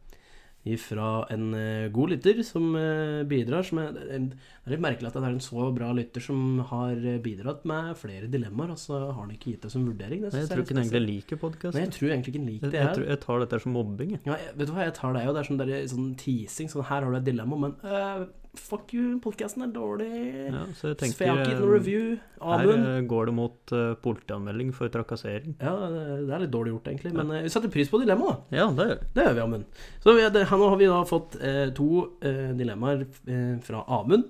[0.76, 3.62] Fra en eh, god lytter som eh, bidrar.
[3.64, 6.98] Som er, det er litt merkelig at det er en så bra lytter som har
[6.98, 10.26] eh, bidratt med flere dilemmaer, og så har han ikke gitt det som vurdering.
[10.26, 11.80] Det Nei, jeg tror ikke han egentlig liker podkasten.
[11.86, 12.98] jeg tror egentlig ikke han liker det jeg, her.
[12.98, 14.12] tror- jeg tar dette som mobbing.
[14.28, 15.32] Ja, vet du hva, jeg tar deg jo.
[15.38, 16.68] Det er som der, sånn teasing.
[16.74, 18.26] Sånn, her har du et dilemma, men øh,
[18.60, 20.08] fuck you, podkasten er dårlig.
[20.48, 22.08] Ja, så jeg tenker gitt noen eh, review?
[22.42, 22.86] Her Amund?
[22.86, 25.56] eh, går det mot uh, politianmelding for trakassering.
[25.62, 27.14] Ja, det er litt dårlig gjort, egentlig.
[27.16, 27.42] Men ja.
[27.46, 28.60] vi setter pris på dilemmaet, da.
[28.60, 29.82] Ja, det gjør Det gjør vi, Amund.
[30.04, 31.90] Så vi, det, her nå har vi da fått eh, to
[32.20, 34.28] eh, dilemmaer eh, fra Amund.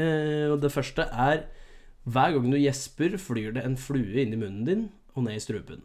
[0.00, 1.42] Og det første er
[2.08, 4.84] Hver gang du gjesper, flyr det en flue inn i munnen din
[5.18, 5.82] og ned i strupen.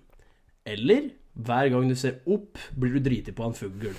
[0.66, 3.98] Eller hver gang du ser opp, blir du driti på av en fugl.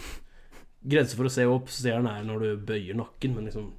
[0.86, 3.72] Grense for å se opp ser den er når du bøyer nakken, men liksom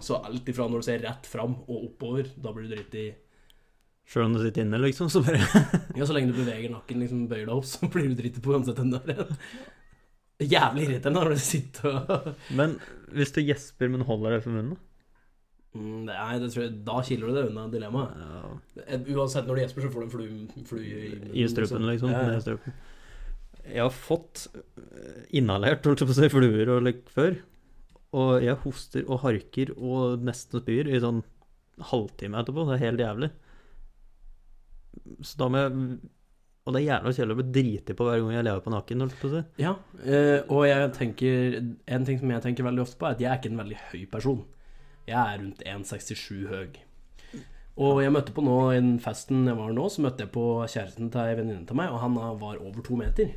[0.00, 3.10] Så alt ifra når du ser rett fram og oppover, da blir du driti
[4.10, 5.38] Sjøl om du sitter inne, liksom, så bare
[5.98, 8.56] Ja, så lenge du beveger nakken, liksom bøyer deg opp, så blir du driti på
[8.56, 9.28] uansett den der.
[10.40, 12.78] Jævlig irriterende når du sitter og Men
[13.14, 14.78] hvis du gjesper, men holder deg for munnen?
[15.76, 18.16] Mm, Nei, det tror jeg, da kiler du deg unna dilemmaet.
[18.24, 18.40] Ja,
[18.86, 21.10] Eh, Uansett, når du gjesper, så får du en flue, flue i.
[21.42, 22.10] I strupen, liksom.
[22.10, 22.40] Ja, ja.
[22.40, 22.72] i.
[23.70, 27.36] Jeg har fått eh, inhalert holdt jeg på å si, fluer og lik før.
[28.18, 31.22] Og jeg hoster og harker og nesten spyr i sånn
[31.90, 32.64] halvtime etterpå.
[32.66, 33.30] Det er helt jævlig.
[35.22, 36.00] Så da må jeg
[36.66, 39.04] Og det er jævla kjedelig å bli driti på hver gang jeg lever på naken.
[39.20, 39.40] på si.
[39.62, 41.56] Ja, eh, og jeg tenker
[41.88, 43.78] En ting som jeg tenker veldig ofte på, er at jeg er ikke en veldig
[43.90, 44.44] høy person.
[45.06, 46.68] Jeg er rundt 1,67 høy.
[47.80, 50.44] Og jeg møtte på nå i den festen jeg var nå, så møtte jeg på
[50.68, 53.30] kjæresten til ei venninne til meg, og han var over to meter.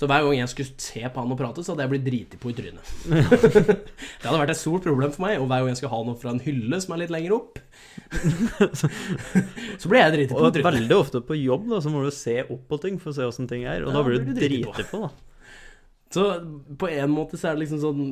[0.00, 2.38] Så hver gang jeg skulle se på han og prate, så hadde jeg blitt driti
[2.40, 2.92] på i trynet.
[3.12, 6.16] det hadde vært et stort problem for meg, og hver gang jeg skulle ha noe
[6.22, 7.58] fra en hylle som er litt lenger opp,
[9.76, 10.68] så ble jeg driti på Og i trynet.
[10.70, 13.26] veldig ofte på jobb da, så må du se opp på ting for å se
[13.28, 13.84] åssen ting er.
[13.84, 14.86] Og Ja, da blir du driti på.
[14.88, 15.10] på, da.
[16.16, 16.24] Så
[16.80, 18.06] på en måte så er det liksom sånn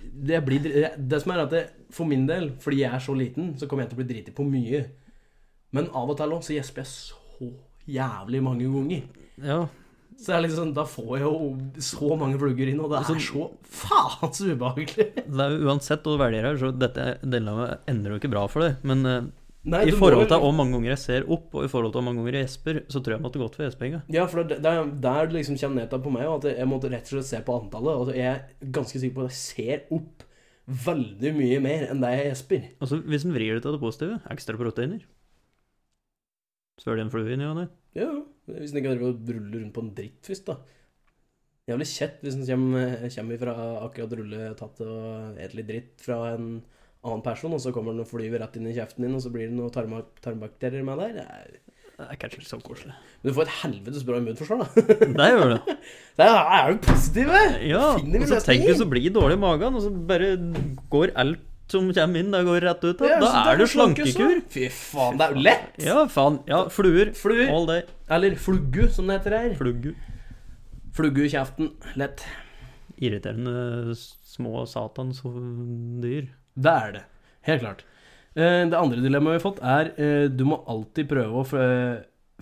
[0.00, 0.64] Det, blir,
[0.96, 1.60] det som er at det,
[1.94, 4.32] for min del, fordi jeg er så liten, så kommer jeg til å bli driti
[4.34, 4.80] på mye.
[5.76, 7.50] Men av og til også, så gjesper jeg så
[7.98, 9.04] jævlig mange ganger.
[9.44, 9.60] Ja,
[10.18, 13.20] Så det er liksom, da får jeg jo så mange flugger inn, og det er
[13.22, 15.12] så faen så ubehagelig.
[15.14, 18.66] det er jo Uansett hva du velger her, så dette ender jo ikke bra for
[18.66, 18.80] deg.
[18.88, 19.28] Men eh,
[19.68, 22.06] Nei, i forhold til hvor mange ganger jeg ser opp, og i forhold til hvor
[22.08, 24.00] mange ganger jeg gjesper, så tror jeg jeg måtte gått for gjespinga.
[24.14, 26.56] Ja, for det, det er der det liksom kommer ned til på meg, og at
[26.56, 28.00] jeg måtte rett og slett se på antallet.
[28.02, 30.24] Og jeg er ganske sikker på at jeg ser opp
[30.88, 32.66] veldig mye mer enn det jeg gjesper.
[32.82, 35.06] Altså, hvis en vrir det til det positive, ekstra proteiner
[36.78, 37.64] Svør det en flue inn i og ne?
[37.98, 38.10] Ja,
[38.56, 40.58] hvis den ikke driver og ruller rundt på en dritt først, da.
[41.68, 46.20] Jævlig kjett hvis den kommer, kommer fra akkurat rulle tatt og spiser litt dritt fra
[46.32, 46.46] en
[47.04, 49.30] annen person, og så kommer den og flyver rett inn i kjeften din, og så
[49.34, 49.92] blir det noen tarm
[50.24, 51.12] tarmbakterier med der.
[51.20, 51.58] Det er-
[51.98, 52.94] Det er kanskje ikke så koselig.
[53.22, 54.66] Men du får et helvetes bra immunforsvar, da.
[55.18, 55.76] Det gjør det.
[56.20, 57.40] Det er, jo positive!
[57.66, 60.28] Ja, og så tenk du hvis du blir dårlig i magen, og så bare
[60.94, 62.98] går alt som kommer inn, det går rett ut.
[62.98, 64.42] Da, Ja, da er det slankekur.
[64.52, 65.78] Fy faen, det er jo lett!
[65.84, 66.38] Ja, faen.
[66.48, 67.12] Ja, fluer.
[67.18, 67.48] Fluer.
[67.52, 67.82] All day.
[68.08, 69.54] Eller fluggu, som det heter her.
[69.58, 69.92] Fluggu.
[70.96, 71.72] Fluggu i kjeften.
[72.00, 72.24] Lett.
[72.98, 75.20] Irriterende små satans
[76.02, 76.28] dyr.
[76.58, 77.04] Det er det.
[77.46, 77.84] Helt klart.
[78.34, 81.46] Eh, Det andre dilemmaet vi har fått, er eh, du må alltid prøve å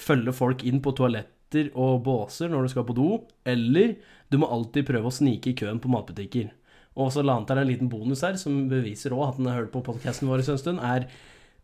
[0.00, 3.10] følge folk inn på toaletter og båser når du skal på do,
[3.48, 3.94] eller
[4.30, 6.50] du må alltid prøve å snike i køen på matbutikker.
[6.96, 9.58] Og så la han til en liten bonus her, som beviser òg at han har
[9.60, 11.08] hørt på podkasten vår en stund, er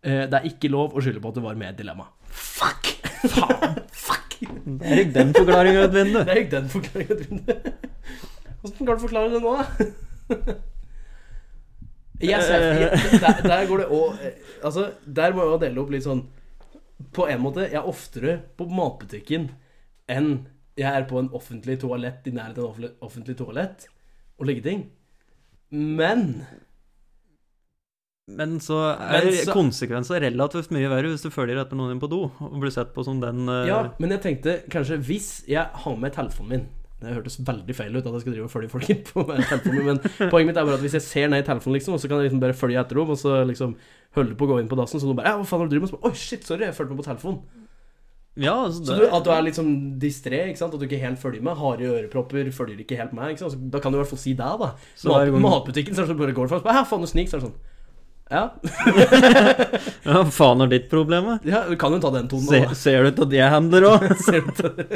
[0.05, 2.11] eh, det er ikke lov å skylde på at du var med i dilemma.
[2.29, 2.93] Fuck!
[3.23, 3.81] Faen!
[4.07, 4.37] Fuck!
[4.83, 6.27] Der gikk den forklaringa ut vinduet.
[6.27, 7.25] Det er ikke den forklaringa du
[8.63, 10.55] Hvordan kan du forklare det nå, da?
[12.23, 14.21] Yes, jeg, der, der går det òg
[14.63, 16.21] Altså, der må jeg jo dele opp litt sånn
[17.17, 19.49] På en måte, jeg er oftere på matbutikken
[20.13, 20.31] enn
[20.79, 23.85] jeg er på en offentlig toalett i nærheten av en offentlig, offentlig toalett
[24.41, 24.81] og legge ting.
[25.73, 26.45] Men
[28.29, 32.01] Men så er Men så- konsekvenser relativt mye verre hvis du følger etter noen inn
[32.03, 33.65] på do og blir sett på som den uh...
[33.67, 36.69] Ja, men jeg tenkte kanskje hvis jeg har med telefonen min
[37.03, 39.43] Det hørtes veldig feil ut at jeg skal drive og følge folk inn på med
[39.51, 41.97] telefonen min, men poenget mitt er bare at hvis jeg ser ned i telefonen, liksom,
[41.97, 43.73] og så kan jeg liksom bare følge etter dem, og så liksom
[44.15, 45.75] holder på å gå inn på dassen, så de bare Ja, hva faen har du
[45.75, 46.05] drevet med?
[46.07, 47.43] Oi, shit, sorry, jeg fulgte med på telefonen.
[48.41, 50.73] Ja, altså, Så du, at du er litt sånn distré, ikke sant?
[50.73, 51.59] At du ikke helt følger med.
[51.61, 53.35] Harde ørepropper følger ikke helt med.
[53.35, 53.53] ikke sant?
[53.59, 54.71] Så da kan du i hvert fall si det, da.
[54.97, 56.73] Så Mat, gang- Matbutikken, så er det sånn bare går det fra.
[56.79, 57.61] Ja, faen, du snik, så er det sånn.
[58.33, 58.47] Ja,
[60.09, 61.35] ja, faen er ditt problem, da?
[61.45, 62.47] ja du kan jo ta den tonen.
[62.49, 64.07] Se, ser du til at jeg handler òg?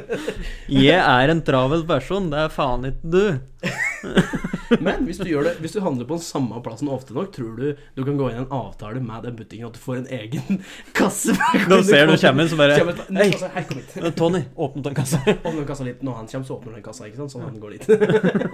[0.73, 3.25] Jeg er en travel person, det er faen ikke du.
[4.81, 7.67] Men hvis du, det, hvis du handler på den samme plassen ofte nok, tror du
[7.97, 10.61] du kan gå inn i en avtale med den butikken at du får en egen
[10.99, 11.37] kasse?
[11.71, 14.11] Da ser du kommer så bare Hei, altså.
[14.19, 15.21] Tony, åpne den kassa.
[15.37, 17.35] Åpne den kassa litt Når han kommer, så åpner den kassa, ikke sant?
[17.35, 17.89] Sånn han går dit.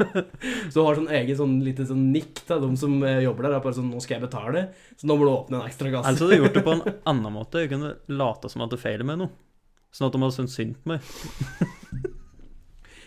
[0.72, 3.58] så du har sånn egen sånn lite sånn nikk til de som eh, jobber der.
[3.58, 6.12] Er bare sånn Nå skal jeg betale, så nå må du åpne en ekstra kasse.
[6.12, 7.64] Altså, du har gjort det på en annen måte.
[7.64, 9.34] Jeg kunne late som at det feiler med noe.
[9.92, 12.12] Sånn at de hadde syntes synd på meg.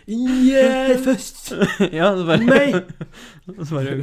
[0.08, 1.52] Yeah, først!
[1.98, 2.74] ja, det bare, Meg!
[3.66, 3.94] så bare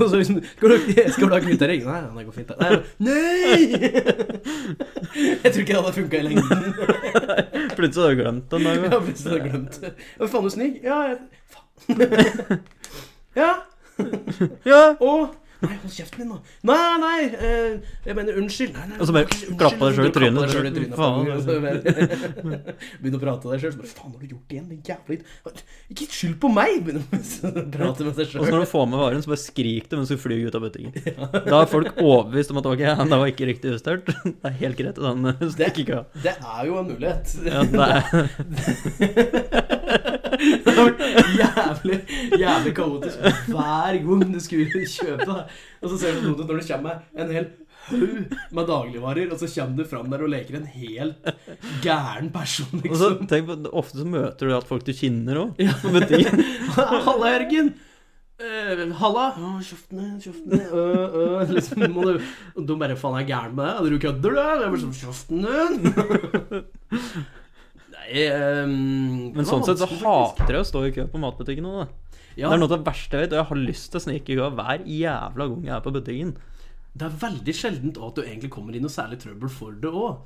[0.00, 0.76] Og så Skal du,
[1.12, 1.84] skal du ha kvittering?
[1.86, 2.50] Nei, det går fint.
[2.58, 2.72] Nei!
[2.98, 3.60] Nei!
[5.44, 6.66] Jeg tror ikke det hadde funka i lengden.
[7.78, 8.90] Plutselig hadde du glemt den dagen.
[8.92, 9.94] har plutselig glemt det.
[10.18, 10.82] Hva faen, du snik?
[10.82, 11.18] Ja, jeg
[11.54, 12.60] Faen.
[13.38, 13.50] Ja.
[14.66, 14.82] Ja!
[14.98, 15.16] Å!
[15.62, 16.38] Nei, hold kjeften din, da.
[16.68, 18.74] Nei, nei, eh, jeg mener unnskyld.
[18.76, 19.26] Nei, nei, Og så bare
[19.56, 20.36] klappa deg selv i trynet.
[20.36, 20.96] klappa deg selv i trynet.
[21.00, 21.80] Faen, og så bare-
[23.00, 23.76] Begynner å prate deg sjøl.
[23.80, 24.68] Bare faen, har du gjort det igjen?
[24.68, 25.16] Din jævla.
[25.94, 26.72] Ikke skyld på meg!
[26.84, 27.06] Begynner å
[27.76, 30.12] prate med seg Og så når du får med varen, så bare skrik det mens
[30.12, 30.92] du flyr ut av butikken.
[31.50, 34.04] Da er folk overbevist om at ok, det var ikke riktig justert.
[34.26, 34.96] Det er helt greit.
[35.00, 36.04] Den stikker ikke av.
[36.22, 37.26] Det er jo en mulighet.
[37.46, 38.02] Ja, det er,
[41.40, 42.00] jævlig,
[42.38, 43.22] jævlig kaotisk
[43.52, 45.38] hver gang du skulle kjøpe.
[45.82, 47.48] Og så ser du noe når det kommer en hel
[47.86, 51.28] haug med dagligvarer, og så kommer du fram der og leker en helt
[51.84, 53.26] gæren person, og så liksom.
[53.30, 55.60] tenk på, Ofte så møter du at folk du kjenner òg.
[55.62, 55.76] Ja.
[57.06, 57.76] Halla, Jørgen!
[58.36, 59.30] Uh, halla!
[59.32, 62.18] Å, Kjeften din, kjeften din Uh, øh, liksom, må du,
[62.68, 63.94] de bare faen er gæren med deg?
[63.94, 64.40] Du kødder, du?
[64.42, 65.80] Jeg bare sånn Kjeften din!
[68.06, 68.26] Nei
[68.64, 71.86] um, Men sånn sett så hater jeg å stå i kø på matbutikken nå, da.
[72.36, 74.04] ja, Det er noe av det verste jeg vet, og jeg har lyst til å
[74.06, 76.36] snike i kø hver jævla gang jeg er på butikken.
[76.96, 80.16] Det er veldig sjeldent at du egentlig kommer i noe særlig trøbbel for det òg.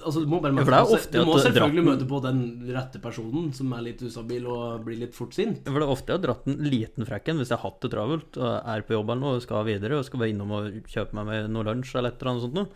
[0.00, 0.80] Altså, du må bare møte- ja,
[1.12, 2.38] Du må selvfølgelig dratten- møte på den
[2.72, 5.60] rette personen som er litt ustabil og blir litt fort sint.
[5.66, 7.90] For det er ofte jeg har dratt en liten frekken hvis jeg har hatt det
[7.92, 10.70] travelt og er på jobb eller noe og skal videre og skal være innom og
[10.88, 12.68] kjøpe meg med noe lunsj eller et eller annet sånt noe.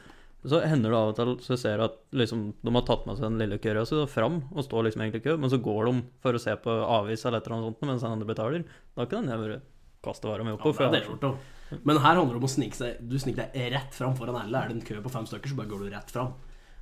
[0.46, 3.16] Så hender det av og til så ser du at liksom, de har tatt med
[3.18, 6.02] seg den lille si fram og står liksom egentlig i kø, men så går de
[6.22, 8.64] for å se på avis eller et eller annet sånt mens den andre betaler.
[8.94, 9.60] Da kan jeg bare
[10.04, 10.90] kaste vara mi Ja, oppå.
[10.92, 11.78] det er gjort, da.
[11.84, 14.56] Men her handler det om å snike seg Du sniker deg rett fram foran alle.
[14.62, 16.32] Er det en kø på fem stykker, så bare går du rett fram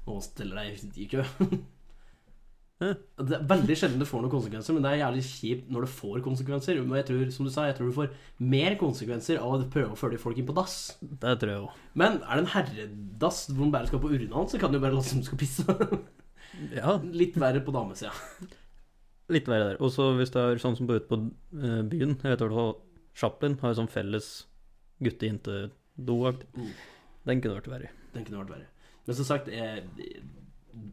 [0.06, 1.24] og stiller deg i kø.
[2.76, 5.92] Det er veldig sjelden det får noen konsekvenser, men det er jævlig kjipt når det
[5.94, 6.80] får konsekvenser.
[6.84, 8.10] Men jeg tror, som du sa, jeg tror du får
[8.52, 10.74] mer konsekvenser av å prøve å følge folk inn på dass.
[11.00, 11.86] Det tror jeg også.
[11.96, 14.82] Men er det en herredass hvor man bare skal på urinalen, så kan du jo
[14.84, 15.64] bare late som du skal pisse.
[16.72, 18.12] Ja, Litt verre på damesida.
[19.28, 19.80] litt verre der.
[19.84, 21.18] Og så hvis det er sånn som på ute på
[21.58, 22.70] eh, byen Jeg vet i hvert fall
[23.18, 24.28] Chaplin har jo sånn felles
[25.04, 26.48] gutte-jente-do-aktig.
[26.56, 26.70] Mm.
[27.28, 27.90] Den kunne vært verre.
[28.14, 28.94] Den kunne vært verre.
[29.08, 29.84] Men som sagt jeg,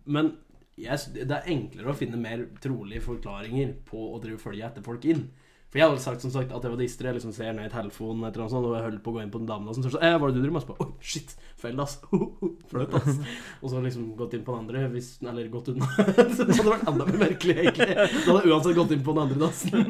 [0.05, 0.33] Men
[0.79, 5.05] jeg, det er enklere å finne mer trolige forklaringer på å drive følge etter folk
[5.09, 5.27] inn.
[5.73, 8.27] For jeg hadde sagt som sagt at jeg var distré, liksom ser ned i telefonen
[8.27, 9.87] etter noe sånt, og jeg holdt på å gå inn på den damen, og sånn,
[9.89, 10.61] så eh, hva er det du driver med?
[10.61, 11.95] Så bare, Oi, shit, feil ass.
[12.69, 13.17] Flaut, ass.
[13.57, 15.89] Og så liksom gått inn på den andre, hvis, eller gått unna.
[15.89, 17.89] så det hadde vært enda mer merkelig, egentlig.
[17.95, 19.89] Da hadde jeg uansett gått inn på den andre dassen.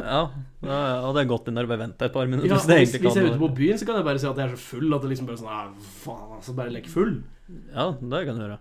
[0.00, 0.22] Ja,
[0.64, 2.48] da hadde jeg gått inn der og bare venta et par minutter.
[2.48, 4.40] Ja, hvis hvis, hvis jeg er ute på byen, så kan jeg bare si at
[4.40, 7.12] jeg er så full at det liksom bare sånn ah, Faen, altså, bare lek full.
[7.70, 8.56] Ja, det kan du gjøre.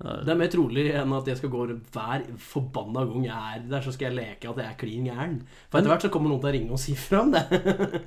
[0.00, 3.82] Det er mer trolig enn at jeg skal gå hver forbanna gang jeg er der,
[3.84, 5.36] så skal jeg leke at jeg er klin gæren.
[5.68, 7.44] For etter hvert så kommer noen til å ringe og si fra om det.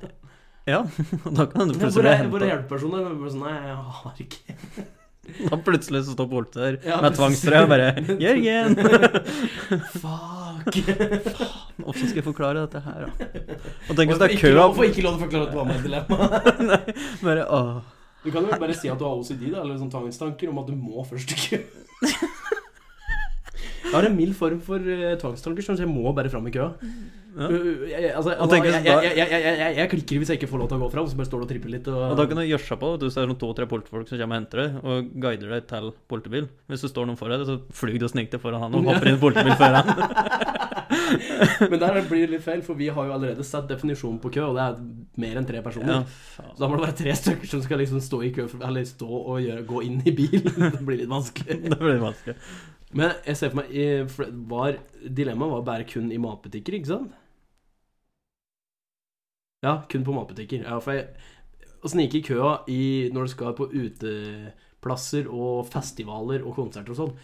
[0.72, 0.82] ja,
[1.38, 3.24] da kan du plutselig er, hvor er hjelpepersonen?
[3.30, 4.58] Sånn, Nei, jeg har ikke
[5.52, 7.86] Da plutselig så står politiet der Ja, med tvangstrøye og bare
[8.20, 8.74] 'Jørgen!'
[9.94, 10.76] Fuck!
[11.78, 13.30] Hvordan skal jeg forklare dette her, da?
[13.88, 15.58] Og tenk hvis det er kø av hvorfor ikke lov til å forklare at du
[15.62, 16.18] har med et dilemma?
[16.74, 16.82] Nei,
[17.22, 17.93] bare åh.
[18.24, 20.70] Du kan jo bare si at du har OCD, da, eller sånn tvangstanker om at
[20.70, 21.62] du må først i kø.
[23.84, 26.70] Jeg har en mild form for uh, tvangstanker, så jeg må bare fram i køa.
[27.36, 27.46] Ja.
[27.46, 30.48] Uh, jeg, altså, Og jeg, jeg, jeg, jeg, jeg, jeg, jeg klikker hvis jeg ikke
[30.50, 31.90] får lov til å gå fram, så bare står du og tripper litt.
[31.92, 34.18] Og, Og da kan du gjøre seg på hvis det er noen to-tre politifolk som
[34.18, 36.50] kommer og henter deg, og guider deg til politibil.
[36.72, 38.86] Hvis det står noen foran deg, så flyr du og sniker deg foran han og
[38.90, 40.64] hopper inn i politibil før han.
[41.70, 44.46] Men der blir det litt feil, for vi har jo allerede sett definisjonen på kø,
[44.50, 46.04] og det er mer enn tre personer.
[46.04, 46.46] Ja.
[46.52, 49.10] Så da må det være tre stykker som skal liksom stå i kø, eller stå
[49.10, 50.40] og gjøre, gå inn i bil.
[50.76, 51.60] det blir litt vanskelig.
[51.74, 52.38] Det blir vanskelig.
[52.94, 54.16] Men jeg ser for meg
[54.50, 57.14] var, Dilemmaet var bare kun i matbutikker, ikke sant?
[59.64, 60.66] Ja, kun på matbutikker.
[60.66, 61.08] Ja, for jeg,
[61.84, 62.82] å snike i køa i,
[63.14, 67.16] når du skal på uteplasser og festivaler og konserter og sånn,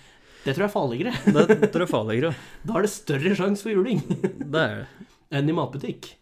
[0.45, 1.12] det tror jeg er farligere.
[1.26, 2.32] Det tror jeg er farligere.
[2.66, 4.01] Da er det større sjanse for juling
[4.55, 5.07] Det er det.
[5.36, 6.14] enn i matbutikk.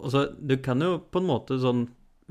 [0.00, 1.82] Altså, du kan jo på en måte sånn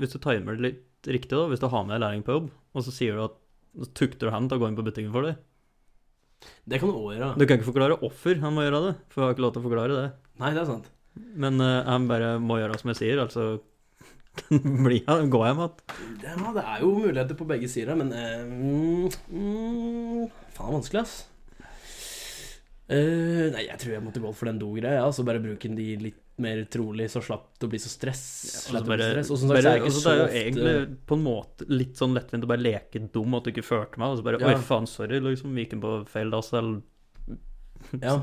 [0.02, 2.46] Hvis du timer det litt riktig, da, hvis du har med deg lærling på jobb,
[2.74, 3.34] og så sier du at
[3.74, 5.36] så tukter du han til å gå inn på butikken for deg.
[6.64, 7.28] Det kan du òg gjøre.
[7.36, 9.62] Du kan ikke forklare offer, han må gjøre det, for jeg har ikke lov til
[9.62, 10.06] å forklare det.
[10.40, 10.88] Nei, det er sant.
[11.44, 13.60] Men uh, han bare må gjøre som jeg sier, altså
[14.86, 15.84] blir han, går hjem igjen.
[16.24, 20.24] Ja, det er jo muligheter på begge sider, men uh, mm, mm,
[20.54, 21.16] Faen, vanskelig, ass.
[22.84, 25.00] Uh, nei, jeg tror jeg måtte gå for den do-greia.
[25.06, 28.22] Altså bare bruke de litt mer trolig, så slapp det å bli så stress.
[28.44, 29.30] Altså slapp å bare, stress.
[29.30, 31.24] Og som sagt, bare, så er altså, så det er jo ofte egentlig på en
[31.24, 34.26] måte litt sånn lettvint å bare leke dum at du ikke førte meg, og så
[34.26, 34.50] bare Ja.
[34.50, 36.82] Oi, faen, sorry, liksom, vi gikk inn på feil dass, eller
[38.02, 38.18] Ja.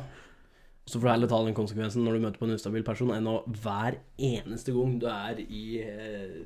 [0.89, 3.29] Så får du heller ta den konsekvensen når du møter på en ustabil person, enn
[3.29, 6.41] å hver eneste gang du er i eh,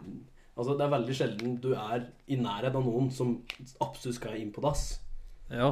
[0.56, 3.42] Altså, det er veldig sjelden du er i nærhet av noen som
[3.84, 5.02] absolutt skal inn på dass.
[5.54, 5.70] Ja,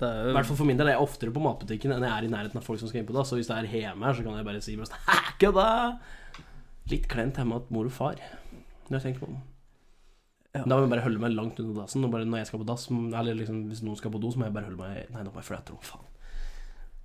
[0.00, 2.12] det er I hvert fall for min del er jeg oftere på matbutikken enn jeg
[2.14, 3.28] er i nærheten av folk som skal inn på dass.
[3.28, 5.66] Så hvis det er hjemme her, så kan jeg bare si bare sånn Hæ, kødda!
[6.92, 8.22] Litt kleint hjemme at mor og far.
[8.88, 9.42] Når jeg tenker på det.
[10.52, 10.64] Ja.
[10.64, 12.04] Da må jeg bare holde meg langt unna dassen.
[12.04, 14.40] Og bare når jeg skal på dass, eller liksom hvis noen skal på do, så
[14.40, 16.08] må jeg bare holde meg Nei, nå må jeg fløte rom, faen.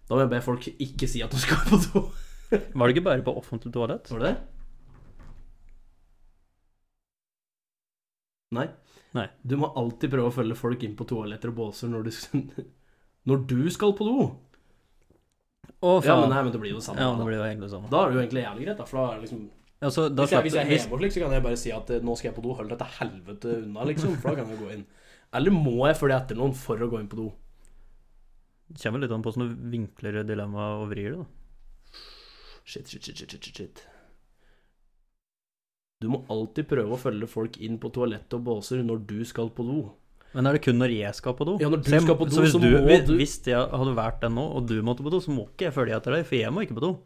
[0.08, 2.08] Da må jeg be folk ikke si at de skal på do.
[2.80, 4.08] Var det ikke bare på offentlig toalett?
[4.12, 4.38] Var det det?
[8.56, 8.70] Nei.
[9.18, 9.28] Nei.
[9.42, 12.12] Du må alltid prøve å følge folk inn på toaletter og båser når du,
[13.32, 14.18] når du skal på do.
[15.78, 17.04] Å, Ja, men, nei, men det blir jo det samme.
[17.04, 17.90] Ja, det blir jo egentlig samme.
[17.92, 18.86] Da er det jo egentlig jævlig greit, da.
[18.90, 19.44] For da er det liksom
[19.78, 21.60] Ja, så da hvis, jeg, hvis jeg er hjemme og slik, så kan jeg bare
[21.62, 22.54] si at eh, nå skal jeg på do.
[22.58, 24.16] Hold deg til helvete unna, liksom.
[24.22, 24.88] For da kan jeg gå inn.
[25.38, 27.28] Eller må jeg følge etter noen for å gå inn på do?
[28.68, 32.02] Det kommer litt an på hvordan du vinkler dilemmaet og vrir det, da.
[32.68, 33.84] Shit, shit, shit, shit, shit, shit.
[36.02, 39.50] Du må alltid prøve å følge folk inn på toalett og båser når du skal
[39.50, 39.80] på do.
[40.36, 41.56] Men er det kun når jeg skal på do?
[41.62, 43.58] Ja, når du Så skal på do, så hvis så du, må du- Hvis jeg
[43.58, 46.12] hadde vært den nå, og du måtte på do, så må ikke jeg følge etter
[46.14, 47.00] deg, for jeg må ikke på do.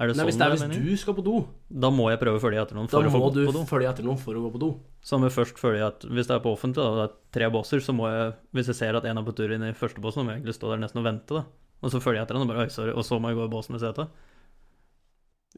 [0.00, 0.84] Er det Nei, sånn hvis det er hvis meningen?
[0.88, 3.32] du skal på do, Da må jeg prøve å følge etter noen for å få
[3.34, 3.62] du på do.
[3.64, 4.80] følge etter noen for å gå på do.
[5.04, 7.94] Jeg først følge at Hvis det er på offentlig, da, det er tre båser, så
[7.94, 10.24] må jeg Hvis jeg ser at en er på tur inn i første båsen, så
[10.24, 11.44] må jeg egentlig stå der nesten og vente, da.
[11.82, 12.90] Og så følger jeg etter han og bare Oi, sorry.
[12.90, 14.08] Og så må jeg gå i båsen ved setet.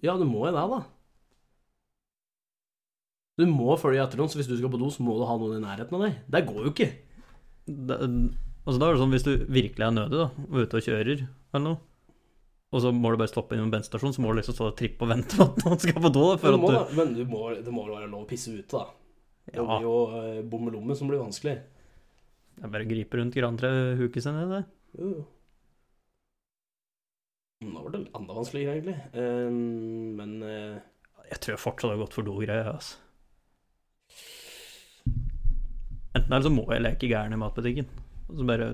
[0.03, 0.84] Ja, du må jo det, da.
[3.37, 5.34] Du må følge etter noen, så hvis du skal på do, så må du ha
[5.37, 6.20] noen i nærheten av deg.
[6.32, 6.89] Det går jo ikke.
[7.66, 7.99] Det,
[8.64, 10.87] altså da er det sånn Hvis du virkelig er nødig, da, og er ute og
[10.87, 11.78] kjører eller noe,
[12.74, 14.76] og så må du bare stoppe innom en bensinstasjon, så må du liksom stå og
[14.78, 16.24] trippe og vente på at noen skal på do.
[16.41, 18.87] Du må, at da, men du må, det må være lov å pisse ute, da.
[19.47, 19.64] Det Ja.
[19.68, 21.55] blir jo eh, bommelomme som blir vanskelig.
[22.57, 24.64] Det er bare å gripe rundt grantrehuket sin, det.
[24.99, 25.24] Jo, jo.
[27.66, 28.99] Nå var det enda vanskeligere, egentlig.
[29.14, 29.51] Eh,
[30.18, 30.76] men uh...
[31.30, 32.99] Jeg tror jeg fortsatt har gått for do-greia, altså.
[36.17, 37.89] Enten eller så må jeg leke gæren i matbutikken.
[38.31, 38.71] Og så bare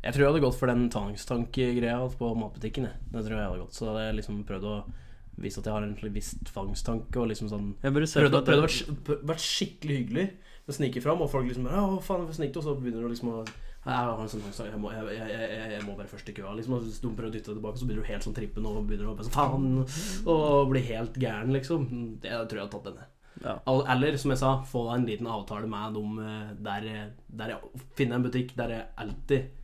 [0.00, 2.86] jeg tror jeg hadde gått for den tvangstank-greia på matbutikken.
[2.88, 2.96] Jeg.
[3.12, 3.76] Det tror jeg jeg hadde gått.
[3.76, 4.76] Så hadde jeg liksom prøvd å
[5.40, 9.96] vise at jeg har en viss tvangstanke, og liksom sånn Jeg Prøvd, å- være skikkelig
[10.00, 10.30] hyggelig.
[10.68, 12.58] å snike fram, og folk liksom bare, Å, faen, hvorfor snikte du?
[12.60, 13.46] Og så begynner du liksom å
[13.86, 16.52] «Nei, Jeg sånn jeg, må- jeg, jeg, jeg, jeg må bare først i køa.
[16.56, 18.86] Liksom, hvis du prøver å dytte deg tilbake, så begynner du helt sånn trippen og
[18.86, 22.20] begynner å bare sånn faen Og blir helt gæren, liksom.
[22.20, 23.06] Det tror jeg hadde tatt denne.
[23.40, 23.54] Ja.
[23.92, 26.90] Eller som jeg sa, få deg en liten avtale med dem eh, der,
[27.40, 29.56] der jeg finner en butikk der jeg alltid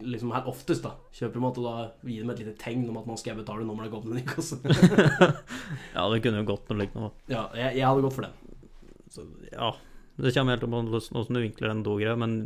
[0.00, 0.94] Liksom her oftest, da.
[1.12, 3.66] Kjøper mat, og da gi dem et lite tegn om at nå skal jeg betale
[3.68, 4.22] når det går på den
[5.96, 7.10] ja, det kunne jo gått noe lignende.
[7.28, 8.54] ja, jeg, jeg hadde gått for den.
[9.12, 9.74] Så, ja.
[10.16, 12.38] Det kommer helt an på hvordan du vinkler den do-greia, men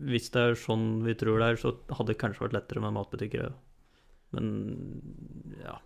[0.00, 2.96] hvis det er sånn vi tror det er, så hadde det kanskje vært lettere med
[2.96, 3.52] matbutikker.
[4.32, 4.46] Men
[5.60, 5.76] ja.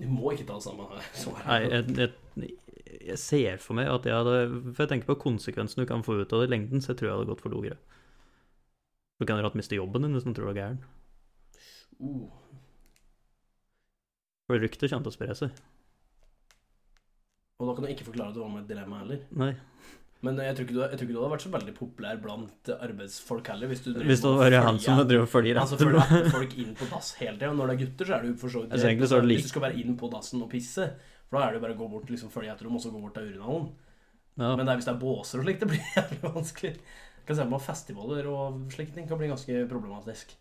[0.00, 0.88] Vi må ikke ta det samme.
[1.46, 2.54] Nei, jeg, jeg,
[3.00, 4.38] jeg ser for meg at jeg hadde
[4.70, 7.00] For jeg tenker på konsekvensen du kan få ut av det i lengden, så jeg
[7.00, 7.78] tror jeg hadde gått for logere.
[9.20, 10.80] Du kan rett miste jobben din hvis man tror du er gæren.
[12.00, 12.26] Uh.
[14.48, 15.62] For ryktet kommer til å spre seg.
[17.62, 19.22] Og da kan du ikke forklare at det var med et dilemma heller.
[19.38, 19.52] Nei.
[20.24, 23.48] Men jeg tror, du, jeg tror ikke du hadde vært så veldig populær blant arbeidsfolk
[23.52, 23.68] heller.
[23.70, 25.90] Hvis du Hvis det hadde vært han som driver og følger Altså etter.
[25.90, 27.50] følger folk inn på dass hele tida.
[27.58, 29.66] Når det er gutter, så er det jo for så vidt Altså, Hvis du skal
[29.66, 30.88] være inn på dassen og pisse,
[31.28, 32.92] for da er det jo bare å gå bort liksom følge etter dem, og så
[32.92, 33.72] gå bort til urinalen.
[34.34, 34.52] Ja.
[34.58, 36.72] Men det er hvis det er båser og slikt, det blir jævlig vanskelig.
[36.74, 40.34] Jeg kan se på festivaler og slike ting kan bli ganske problematisk.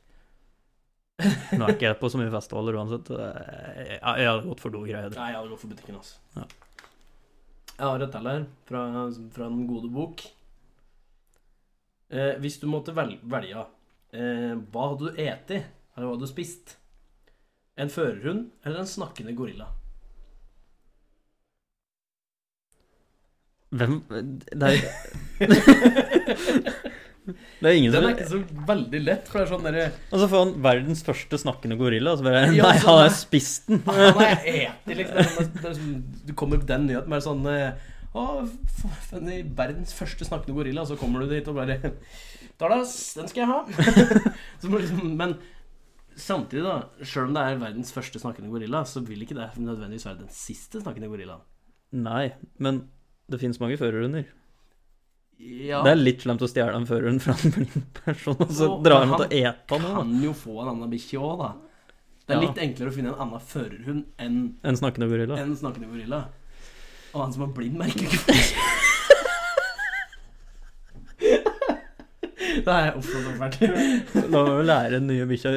[1.22, 3.12] Nå er ikke jeg på så mye festivaler uansett.
[3.14, 5.14] Jeg, jeg hadde gått for dogreier.
[5.14, 6.20] Nei, jeg hadde gått for butikken, altså.
[6.36, 6.48] Ja.
[7.74, 8.82] Jeg har et her fra,
[9.34, 10.26] fra den gode bok.
[12.14, 13.64] Eh, hvis du måtte vel, velge,
[14.14, 15.62] eh, hva hadde du eti,
[15.96, 16.76] eller hva hadde du spist?
[17.74, 19.72] En førerhund eller en snakkende gorilla?
[23.74, 24.78] Hvem Det er
[27.24, 29.84] Det er ingen Den som er ikke så veldig lett, for det er sånn derre
[30.12, 33.00] Og så får han verdens første snakkende gorilla, og så bare Ja, Nei, sånn, han
[33.06, 33.80] har spist den.
[33.88, 34.84] Han liksom.
[34.90, 37.72] Det er sånn- det er sånn- Du kommer på den nyheten med sånn eh,
[38.14, 38.26] Å,
[39.14, 41.80] den er verdens første snakkende gorilla, og så kommer du dit og bare
[42.62, 43.62] Dallas, den skal jeg ha.
[44.62, 45.32] så må du liksom, men
[46.16, 50.06] samtidig, da, sjøl om det er verdens første snakkende gorilla, så vil ikke det nødvendigvis
[50.06, 51.42] være den siste snakkende gorillaen.
[52.06, 52.28] Nei,
[52.62, 52.84] men
[53.32, 54.26] det finnes mange førerhunder.
[55.44, 58.68] Ja, Det er litt slemt å stjele en førerhund fra en blind person, og så
[58.70, 61.50] han han til å ete han òg, kan jo få en annen bikkje òg, da.
[62.24, 62.48] Det er Ja.
[62.48, 65.38] litt enklere å finne en annen førerhund enn En snakkende gorilla.
[65.42, 66.22] en snakkende gorilla.
[67.14, 68.34] Og han som er blind, merker ikke.
[72.64, 73.60] Det er ofte så fælt.
[74.32, 75.52] Da må vi lære den nye bikkja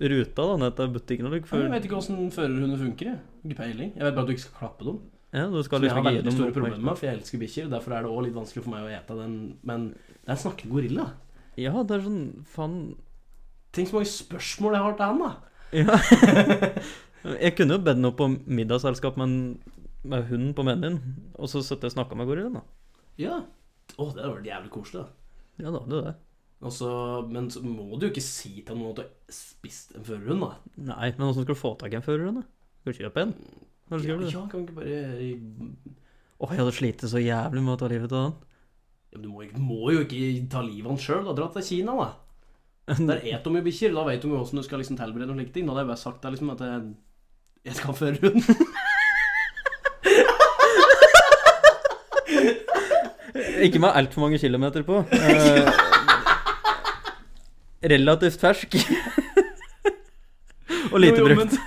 [0.00, 1.28] ruta da, ned til butikken.
[1.30, 3.12] Jeg vet ikke åssen førerhunder funker.
[3.12, 3.20] Jeg.
[3.46, 3.92] Ikke peiling.
[3.96, 4.98] Jeg vet bare at du ikke skal klappe dem.
[5.34, 7.66] Ja, du skal liksom jeg har veldig store problemer med, for jeg elsker bikkjer.
[7.72, 9.34] Derfor er det også litt vanskelig for meg å ete den.
[9.68, 11.04] Men det er en snakkende gorilla.
[11.58, 12.78] Ja, det er sånn Faen.
[13.76, 15.32] Tenk så mange spørsmål jeg har til han, da.
[15.76, 15.98] Ja.
[17.44, 19.58] jeg kunne jo bedt den opp på middagsselskap med,
[20.08, 20.96] med hunden på menyen,
[21.36, 22.96] og så satt jeg og snakka med gorillaen, da.
[23.20, 23.42] Ja.
[23.98, 25.36] Å, det hadde vært jævlig koselig, da.
[25.58, 26.16] Ja da, det er det.
[26.58, 30.06] Og men så må du jo ikke si til noen at du har spist en
[30.06, 30.78] førerhund, da.
[30.88, 32.46] Nei, men åssen skal du få tak i en førerhund?
[32.80, 33.34] Skal du kjøpe en?
[33.88, 34.32] Skal Ja, du gjøre?
[34.32, 34.98] ja, kan vi ikke bare
[36.38, 38.34] Åh, jeg hadde slitt så jævlig med å ta livet av han.
[39.12, 41.34] ja, Du må, ikke- må jo ikke ta livet av han sjøl.
[41.34, 42.08] Dra til Kina, da.
[43.08, 43.92] Der et de jo bikkjer.
[43.94, 45.66] Da vet de jo åssen du skal liksom tilberede noen slike ting.
[45.66, 46.94] Da hadde jeg bare sagt deg liksom at jeg,
[47.64, 48.44] jeg skal føre førerhund.
[53.62, 54.98] Ikke med altfor mange kilometer på.
[55.12, 55.72] Eh,
[57.92, 58.74] relativt fersk.
[60.92, 61.58] og lite Jo, jo, brukt.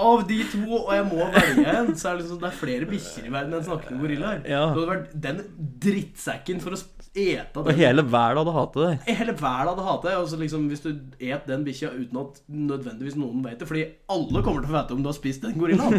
[0.00, 2.88] Av de to, og jeg må velge en, så er det liksom det er flere
[2.88, 4.40] bikkjer i verden enn snakkende gorillaer.
[4.48, 4.62] Ja.
[4.70, 5.42] Det hadde vært den
[5.84, 6.80] drittsekken for å
[7.10, 9.08] ete Og hele verden hadde hatet deg.
[9.18, 10.14] Hele verden hadde hatt det.
[10.20, 13.84] Og så liksom, hvis du et den bikkja uten at nødvendigvis noen vet det Fordi
[14.14, 15.98] alle kommer til å vite om du har spist den gorillaen.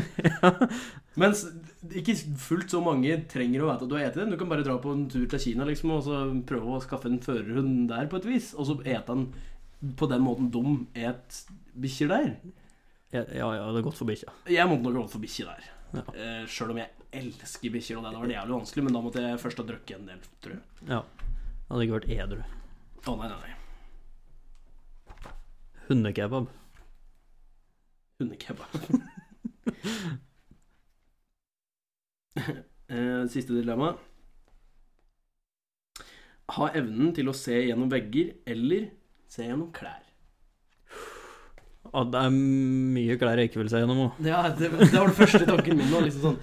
[1.22, 1.44] Mens
[1.92, 4.34] ikke fullt så mange trenger å vite at du har spist den.
[4.34, 7.12] Du kan bare dra på en tur til Kina liksom, og så prøve å skaffe
[7.12, 8.54] en førerhund der på et vis.
[8.56, 10.64] Og så ete den på den måten de
[11.10, 11.44] et
[11.82, 12.34] bikkjer der.
[13.12, 14.32] Ja, ja, jeg er godt for bikkja.
[14.48, 15.66] Jeg måtte nok gått for bikkje der.
[15.92, 16.04] Ja.
[16.16, 16.90] Eh, Sjøl om jeg
[17.20, 19.98] elsker bikkjer, og det hadde vært jævlig vanskelig, men da måtte jeg først ha drukket
[19.98, 20.64] en del, tror jeg.
[20.88, 21.02] Ja.
[21.02, 22.42] Jeg hadde ikke vært edru.
[23.12, 23.54] Å nei, nei, nei.
[25.90, 26.48] Hundekebab.
[28.22, 28.72] Hundekebab.
[32.92, 33.94] Eh, Siste dilemma.
[36.58, 38.90] Ha evnen til å se gjennom vegger eller
[39.32, 40.02] se gjennom klær.
[41.92, 44.12] Ja, det er mye klær jeg ikke vil se gjennom òg.
[44.24, 46.00] Ja, det, det var det første tanken min nå.
[46.06, 46.40] Liksom sånn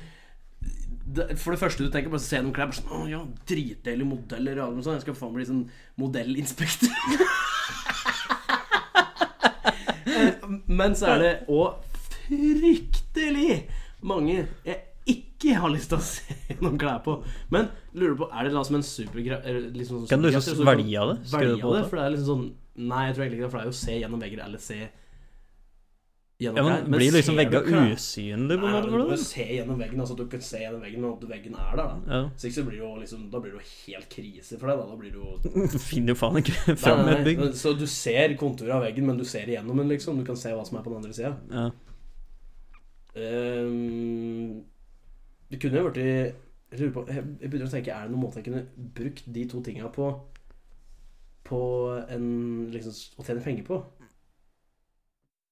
[1.40, 4.54] For det første du tenker på, å se gjennom klær sånn, Å ja, dritdeilige modeller
[4.60, 4.98] og alt sånt.
[4.98, 5.64] Jeg skal faen bli sånn
[6.00, 6.96] modellinspektør.
[10.80, 11.68] Men så er det òg
[12.28, 13.52] fryktelig
[14.04, 14.36] mange
[14.66, 14.78] jeg
[15.08, 17.14] ikke har lyst til å se gjennom klær på.
[17.54, 21.00] Men lurer på, er det noe som en superkraft liksom sånn Kan du liksom svelge
[21.00, 21.18] av det?
[21.32, 21.88] Velge av det, det?
[21.88, 23.74] for det er liksom sånn Nei, jeg tror egentlig ikke det, for det er jo
[23.74, 24.76] å se gjennom vegger eller se
[26.38, 28.90] gjennom Ja, men Blir liksom vegga usynlig på en måte?
[28.92, 31.72] du må se gjennom veggen, altså du kan se gjennom veggen, men at veggen er
[31.74, 32.14] der, da.
[32.14, 32.20] Ja.
[32.36, 34.78] Så ikke så blir det jo liksom Da blir det jo helt krise for deg,
[34.78, 34.86] da.
[34.86, 37.42] Da blir det jo Du finner jo faen ikke fram et bygg.
[37.58, 40.18] Så du ser konturet av veggen, men du ser igjennom den, liksom.
[40.20, 41.34] Du kan se hva som er på den andre sida.
[41.50, 41.68] Ja.
[43.18, 44.64] Um,
[45.50, 46.04] det kunne jo blitt
[46.76, 49.88] Jeg jeg begynner å tenke Er det noen måte jeg kunne brukt de to tinga
[49.90, 50.10] på
[51.48, 51.60] På
[52.12, 52.26] en
[52.70, 53.80] liksom Å tjene penger på?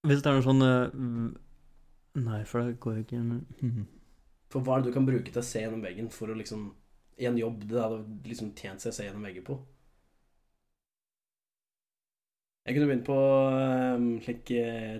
[0.06, 0.96] Hvis det er noe sånn eh,
[2.16, 3.86] Nei, for det går jo ikke Mhm.
[4.52, 6.68] For hva er det du kan bruke til å se gjennom veggen for å liksom
[7.18, 9.56] I en jobb det hadde liksom tjent seg å se gjennom vegger på?
[12.66, 13.16] Jeg kunne begynt på
[13.96, 14.50] um, slik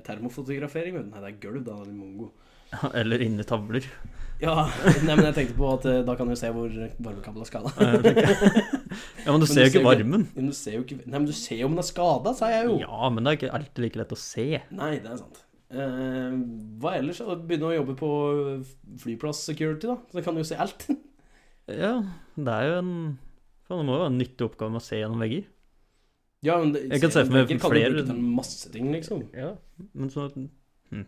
[0.07, 1.01] termofotografering.
[1.11, 1.81] Nei, det er gulv, da.
[1.83, 2.29] Det er mongo.
[3.01, 3.87] Eller inni tavler.
[4.37, 4.67] Ja,
[5.01, 7.71] nei, men jeg tenkte på at eh, da kan du se hvor varmekabelen er skada.
[9.27, 10.27] Ja, men du ser jo ikke varmen.
[10.37, 12.49] Men du ser jo ikke Nei, men du ser jo om den er skada, sa
[12.53, 12.77] jeg jo.
[12.85, 14.45] Ja, men det er ikke alltid like lett å se.
[14.77, 15.41] Nei, det er sant.
[15.73, 16.37] Eh,
[16.81, 17.19] hva ellers?
[17.25, 17.35] da?
[17.49, 18.11] Begynne å jobbe på
[19.03, 19.97] flyplass security, da.
[20.15, 20.87] Så kan du jo se alt.
[21.67, 21.97] Ja,
[22.39, 22.91] det er jo en
[23.67, 25.49] Faen, det må jo være en nyttig oppgave med å se gjennom vegger.
[26.47, 28.71] Ja, men det, Jeg kan se for meg vegger kan du flere- bruke til masse
[28.71, 29.25] ting, liksom.
[29.35, 29.49] Ja,
[29.91, 31.03] men så hm.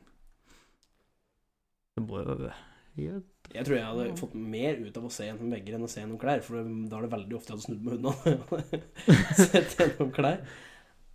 [1.98, 2.52] Det må jo.
[2.98, 6.00] Jeg tror jeg hadde fått mer ut av å se gjennom vegger enn å se
[6.00, 8.14] gjennom klær, for da er det veldig ofte jeg hadde snudd meg unna.
[9.38, 10.40] Sett gjennom klær.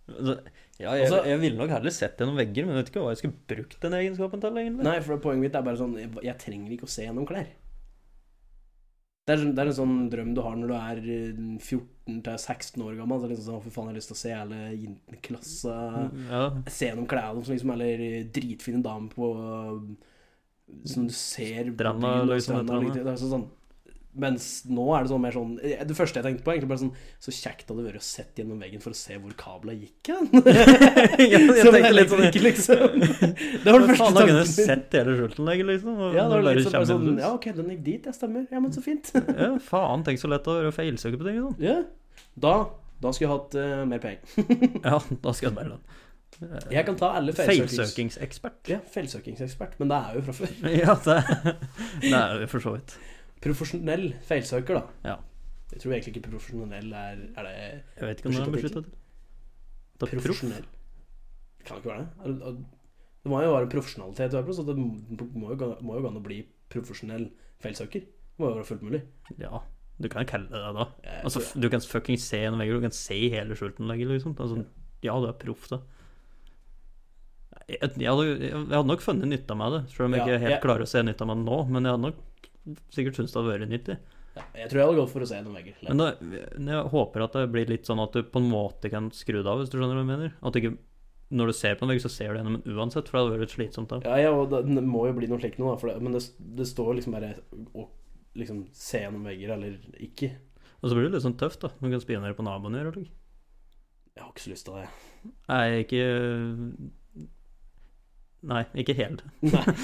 [0.04, 0.34] Altså,
[0.80, 3.12] ja, jeg, Også, jeg ville nok heller sett gjennom vegger, men jeg vet ikke hva
[3.14, 4.84] jeg skulle brukt den egenskapen til, egentlig.
[4.88, 7.52] Nei, for poenget mitt er bare sånn Jeg, jeg trenger ikke å se gjennom klær.
[9.24, 12.18] Det er, sånn- det er en sånn drøm du har når du er eh, 14
[12.26, 13.22] til 16 år gammel.
[13.22, 15.76] Så liksom sånn, for faen, jeg har lyst til å se hele jentene i klassa
[16.32, 19.30] Ja, Se gjennom klærne deres, liksom, eller eh, dritfine damer på
[20.88, 23.04] Som du ser Stranda, byen og liksom, stranda, liksom.
[23.04, 23.46] Det er sånn, sånn
[24.14, 26.82] mens nå er det sånn mer sånn eh, Det første jeg tenkte på, egentlig bare
[26.84, 26.92] sånn
[27.22, 30.10] Så kjekt hadde det vært å sett gjennom veggen for å se hvor kabla gikk
[30.12, 30.28] hen.
[31.32, 32.84] Ja, jeg tenkte litt sånn- ikke, liksom.
[33.64, 34.20] Det var den første tanken.
[34.20, 35.98] da kunne du sett hele Schultenlegget, liksom.
[36.14, 37.10] Ja, det var litt sånn, sånn.
[37.24, 38.46] Ja, ok, den gikk dit, jeg stemmer.
[38.54, 39.10] Ja, men så fint.
[39.44, 41.40] Ja, faen, tenk så lett å feilsøke på ting.
[41.48, 41.58] Sånn.
[41.64, 41.80] Ja.
[42.38, 42.54] Da,
[43.02, 44.22] da skulle jeg hatt uh, mer penger.
[44.84, 45.80] Ja, da skulle jeg hatt mer la
[46.72, 47.76] Jeg kan ta alle feilsøkings...
[47.78, 48.70] Feilsøkingsekspert.
[48.72, 50.54] Ja, feilsøkingsekspert, men det er jo fra før.
[50.82, 51.18] Ja, det,
[52.02, 52.96] det er jo for så vidt.
[53.44, 54.84] Profesjonell feilsøker, da.
[55.10, 55.16] Ja.
[55.72, 58.84] Jeg tror egentlig ikke profesjonell er Er det Jeg vet ikke om det er Beskyttet
[58.84, 58.92] til
[60.00, 60.66] Det er profesjonell?
[61.58, 62.38] Det kan ikke være det.
[62.40, 66.22] Det- må jo være en profesjonalitet så det må jo må jo gå an å
[66.22, 67.30] bli profesjonell
[67.62, 68.04] feilsøker.
[68.04, 69.00] Det må jo være fullt mulig.
[69.40, 69.62] Ja,
[69.96, 70.86] du kan kalle det det, da.
[71.22, 73.88] Altså, du kan fucking se gjennom veggen, du kan se hele skjulten.
[73.88, 74.36] liksom.
[74.36, 74.64] Altså,
[75.02, 75.78] ja, du er proff, da.
[77.68, 80.42] Jeg, jeg, hadde, jeg hadde nok funnet nytte av det, selv om jeg Ja, ikke
[80.44, 81.60] helt klarer å se nytte av det nå.
[81.70, 82.48] Men jeg hadde nok
[82.92, 83.96] sikkert syntes det hadde vært nyttig.
[84.34, 85.78] ja, jeg tror jeg hadde gått for å se noen vegger.
[85.88, 86.08] Men da,
[86.74, 89.48] jeg håper at det blir litt sånn at du på en måte kan skru det
[89.50, 90.36] av, hvis du skjønner hva jeg mener.
[90.40, 90.74] At du ikke,
[91.34, 93.42] når du ser på en vegg, så ser du gjennom den uansett, for det hadde
[93.44, 94.00] vært slitsomt da.
[94.04, 96.24] Ja, ja, og det, må jo bli noe slikt nå, da, men det,
[96.58, 97.36] det står liksom bare
[97.72, 97.88] å
[98.34, 100.34] liksom se gjennom vegger eller ikke.
[100.82, 101.70] Og så blir det litt sånn tøft, da.
[101.78, 103.08] Du kan spionere på naboen din.
[104.14, 104.88] Jeg har ikke så lyst til det.
[105.48, 106.02] Nei, ikke
[108.44, 109.24] Nei, ikke helt.
[109.40, 109.64] Nei.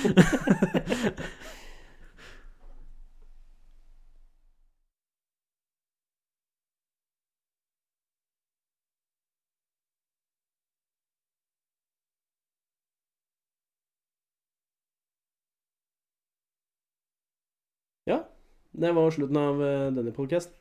[18.09, 18.25] Ja,
[18.73, 20.57] det var slutten av eh, denne podkasten.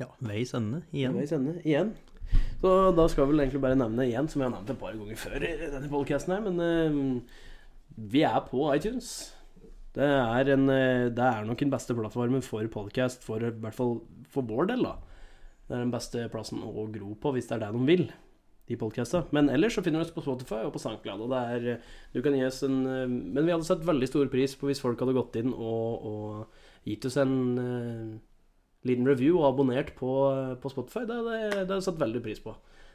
[0.00, 1.14] Ja, veis ende igjen.
[1.18, 1.92] Veis ende igjen.
[2.64, 4.94] Så da skal vi vel egentlig bare nevne igjen, som jeg har nevnt et par
[4.96, 7.34] ganger før i denne podkasten her, men eh,
[8.14, 9.10] vi er på iTunes.
[9.92, 13.76] Det er, en, eh, det er nok den beste plattformen for podcast, for, i hvert
[13.76, 13.98] fall
[14.32, 14.94] for vår del, da.
[15.68, 18.08] Det er den beste plassen å gro på, hvis det er det de vil,
[18.72, 19.26] de podcasta.
[19.36, 21.82] Men ellers så finner du oss på Spotify og på SoundCloud, og er
[22.16, 24.80] Du kan gi oss en eh, Men vi hadde satt veldig stor pris på hvis
[24.80, 28.14] folk hadde gått inn og, og gitt oss en eh,
[28.84, 30.12] liten review og abonnert på,
[30.60, 31.04] på Spotify.
[31.08, 32.54] Det har jeg satt veldig pris på.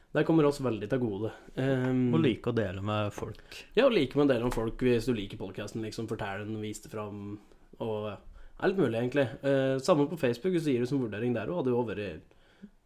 [0.10, 1.30] Det kommer oss veldig til gode.
[1.54, 3.60] Um, Og like å dele med folk.
[3.78, 5.84] Ja, og like med å dele med folk hvis du liker podkasten.
[5.86, 7.36] Liksom, Fortell den, vis det fram.
[7.86, 8.16] Og ja,
[8.66, 9.28] litt mulig, egentlig.
[9.46, 12.36] Uh, samme på Facebook, hvis du gir det som vurdering der òg, hadde jo vært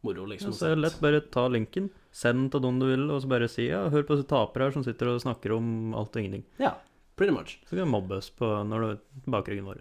[0.04, 0.51] moro, liksom.
[0.51, 3.30] så er det lett, bare ta linken, send den til noen du vil, og så
[3.32, 6.43] bare si ja, hør på tapere her som sitter og snakker om alt og ingenting.
[6.60, 6.74] Ja,
[7.16, 7.56] pretty much.
[7.70, 9.80] Så kan du mobbe oss på når du er bakryggen vår.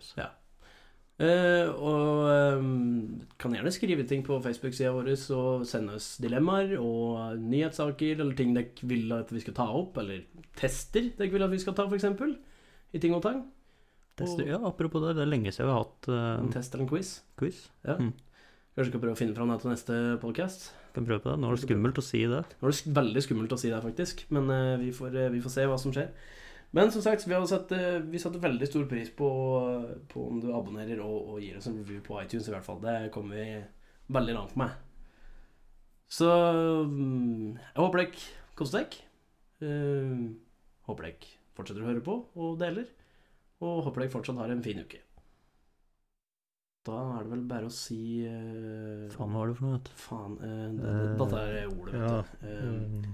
[1.23, 7.39] Eh, og um, kan gjerne skrive ting på Facebook-sida vår og sende oss dilemmaer og
[7.39, 10.25] nyhetssaker eller ting dere vil at vi skal ta opp, eller
[10.59, 12.09] tester dere vil at vi skal ta, f.eks.
[12.93, 13.45] I ting og tang.
[14.18, 16.85] Tester, ja, apropos det, det er lenge siden vi har hatt En uh, test eller
[16.85, 17.14] en quiz.
[17.39, 17.64] quiz.
[17.87, 17.97] Ja.
[18.03, 18.12] Mm.
[18.73, 20.70] Kanskje skal prøve å finne fram det til neste podcast.
[20.97, 21.39] Kan prøve på det.
[21.41, 22.43] Nå er det skummelt å si det.
[22.59, 25.55] Nå er det veldig skummelt å si det, faktisk, men uh, vi, får, vi får
[25.61, 26.11] se hva som skjer.
[26.73, 29.29] Men som sagt, vi, har satt, eh, vi satte veldig stor pris på,
[30.09, 32.81] på om du abonnerer og, og gir oss en review på iTunes, i hvert fall.
[32.81, 33.61] Det kommer vi
[34.16, 34.73] veldig langt med.
[36.12, 36.29] Så
[36.89, 38.25] mm, jeg håper dere
[38.57, 39.05] koser dere.
[39.68, 40.27] Eh,
[40.89, 42.89] håper dere fortsetter å høre på og deler.
[43.62, 45.03] Og håper dere fortsatt har en fin uke.
[46.83, 49.93] Da er det vel bare å si uh, Faen, hva var det for noe?
[50.03, 52.49] Faen, uh, det, det, dette er ordet, vet du.
[52.49, 52.73] Ja.
[52.73, 53.12] Mm.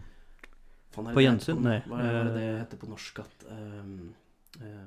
[0.99, 1.79] Fan, på gjensyn, Nei.
[1.87, 2.57] Hva er det det eh.
[2.59, 4.11] heter på norsk at um,
[4.59, 4.87] uh,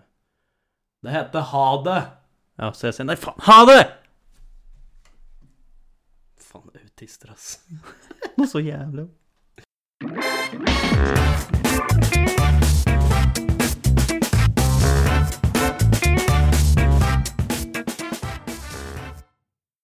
[1.06, 2.02] Det heter Ha det!
[2.60, 3.40] Ja, så jeg sier nei, faen.
[3.48, 3.80] Ha det!
[6.52, 7.62] Faen, autister, ass.
[8.38, 9.08] Noe så jævlig.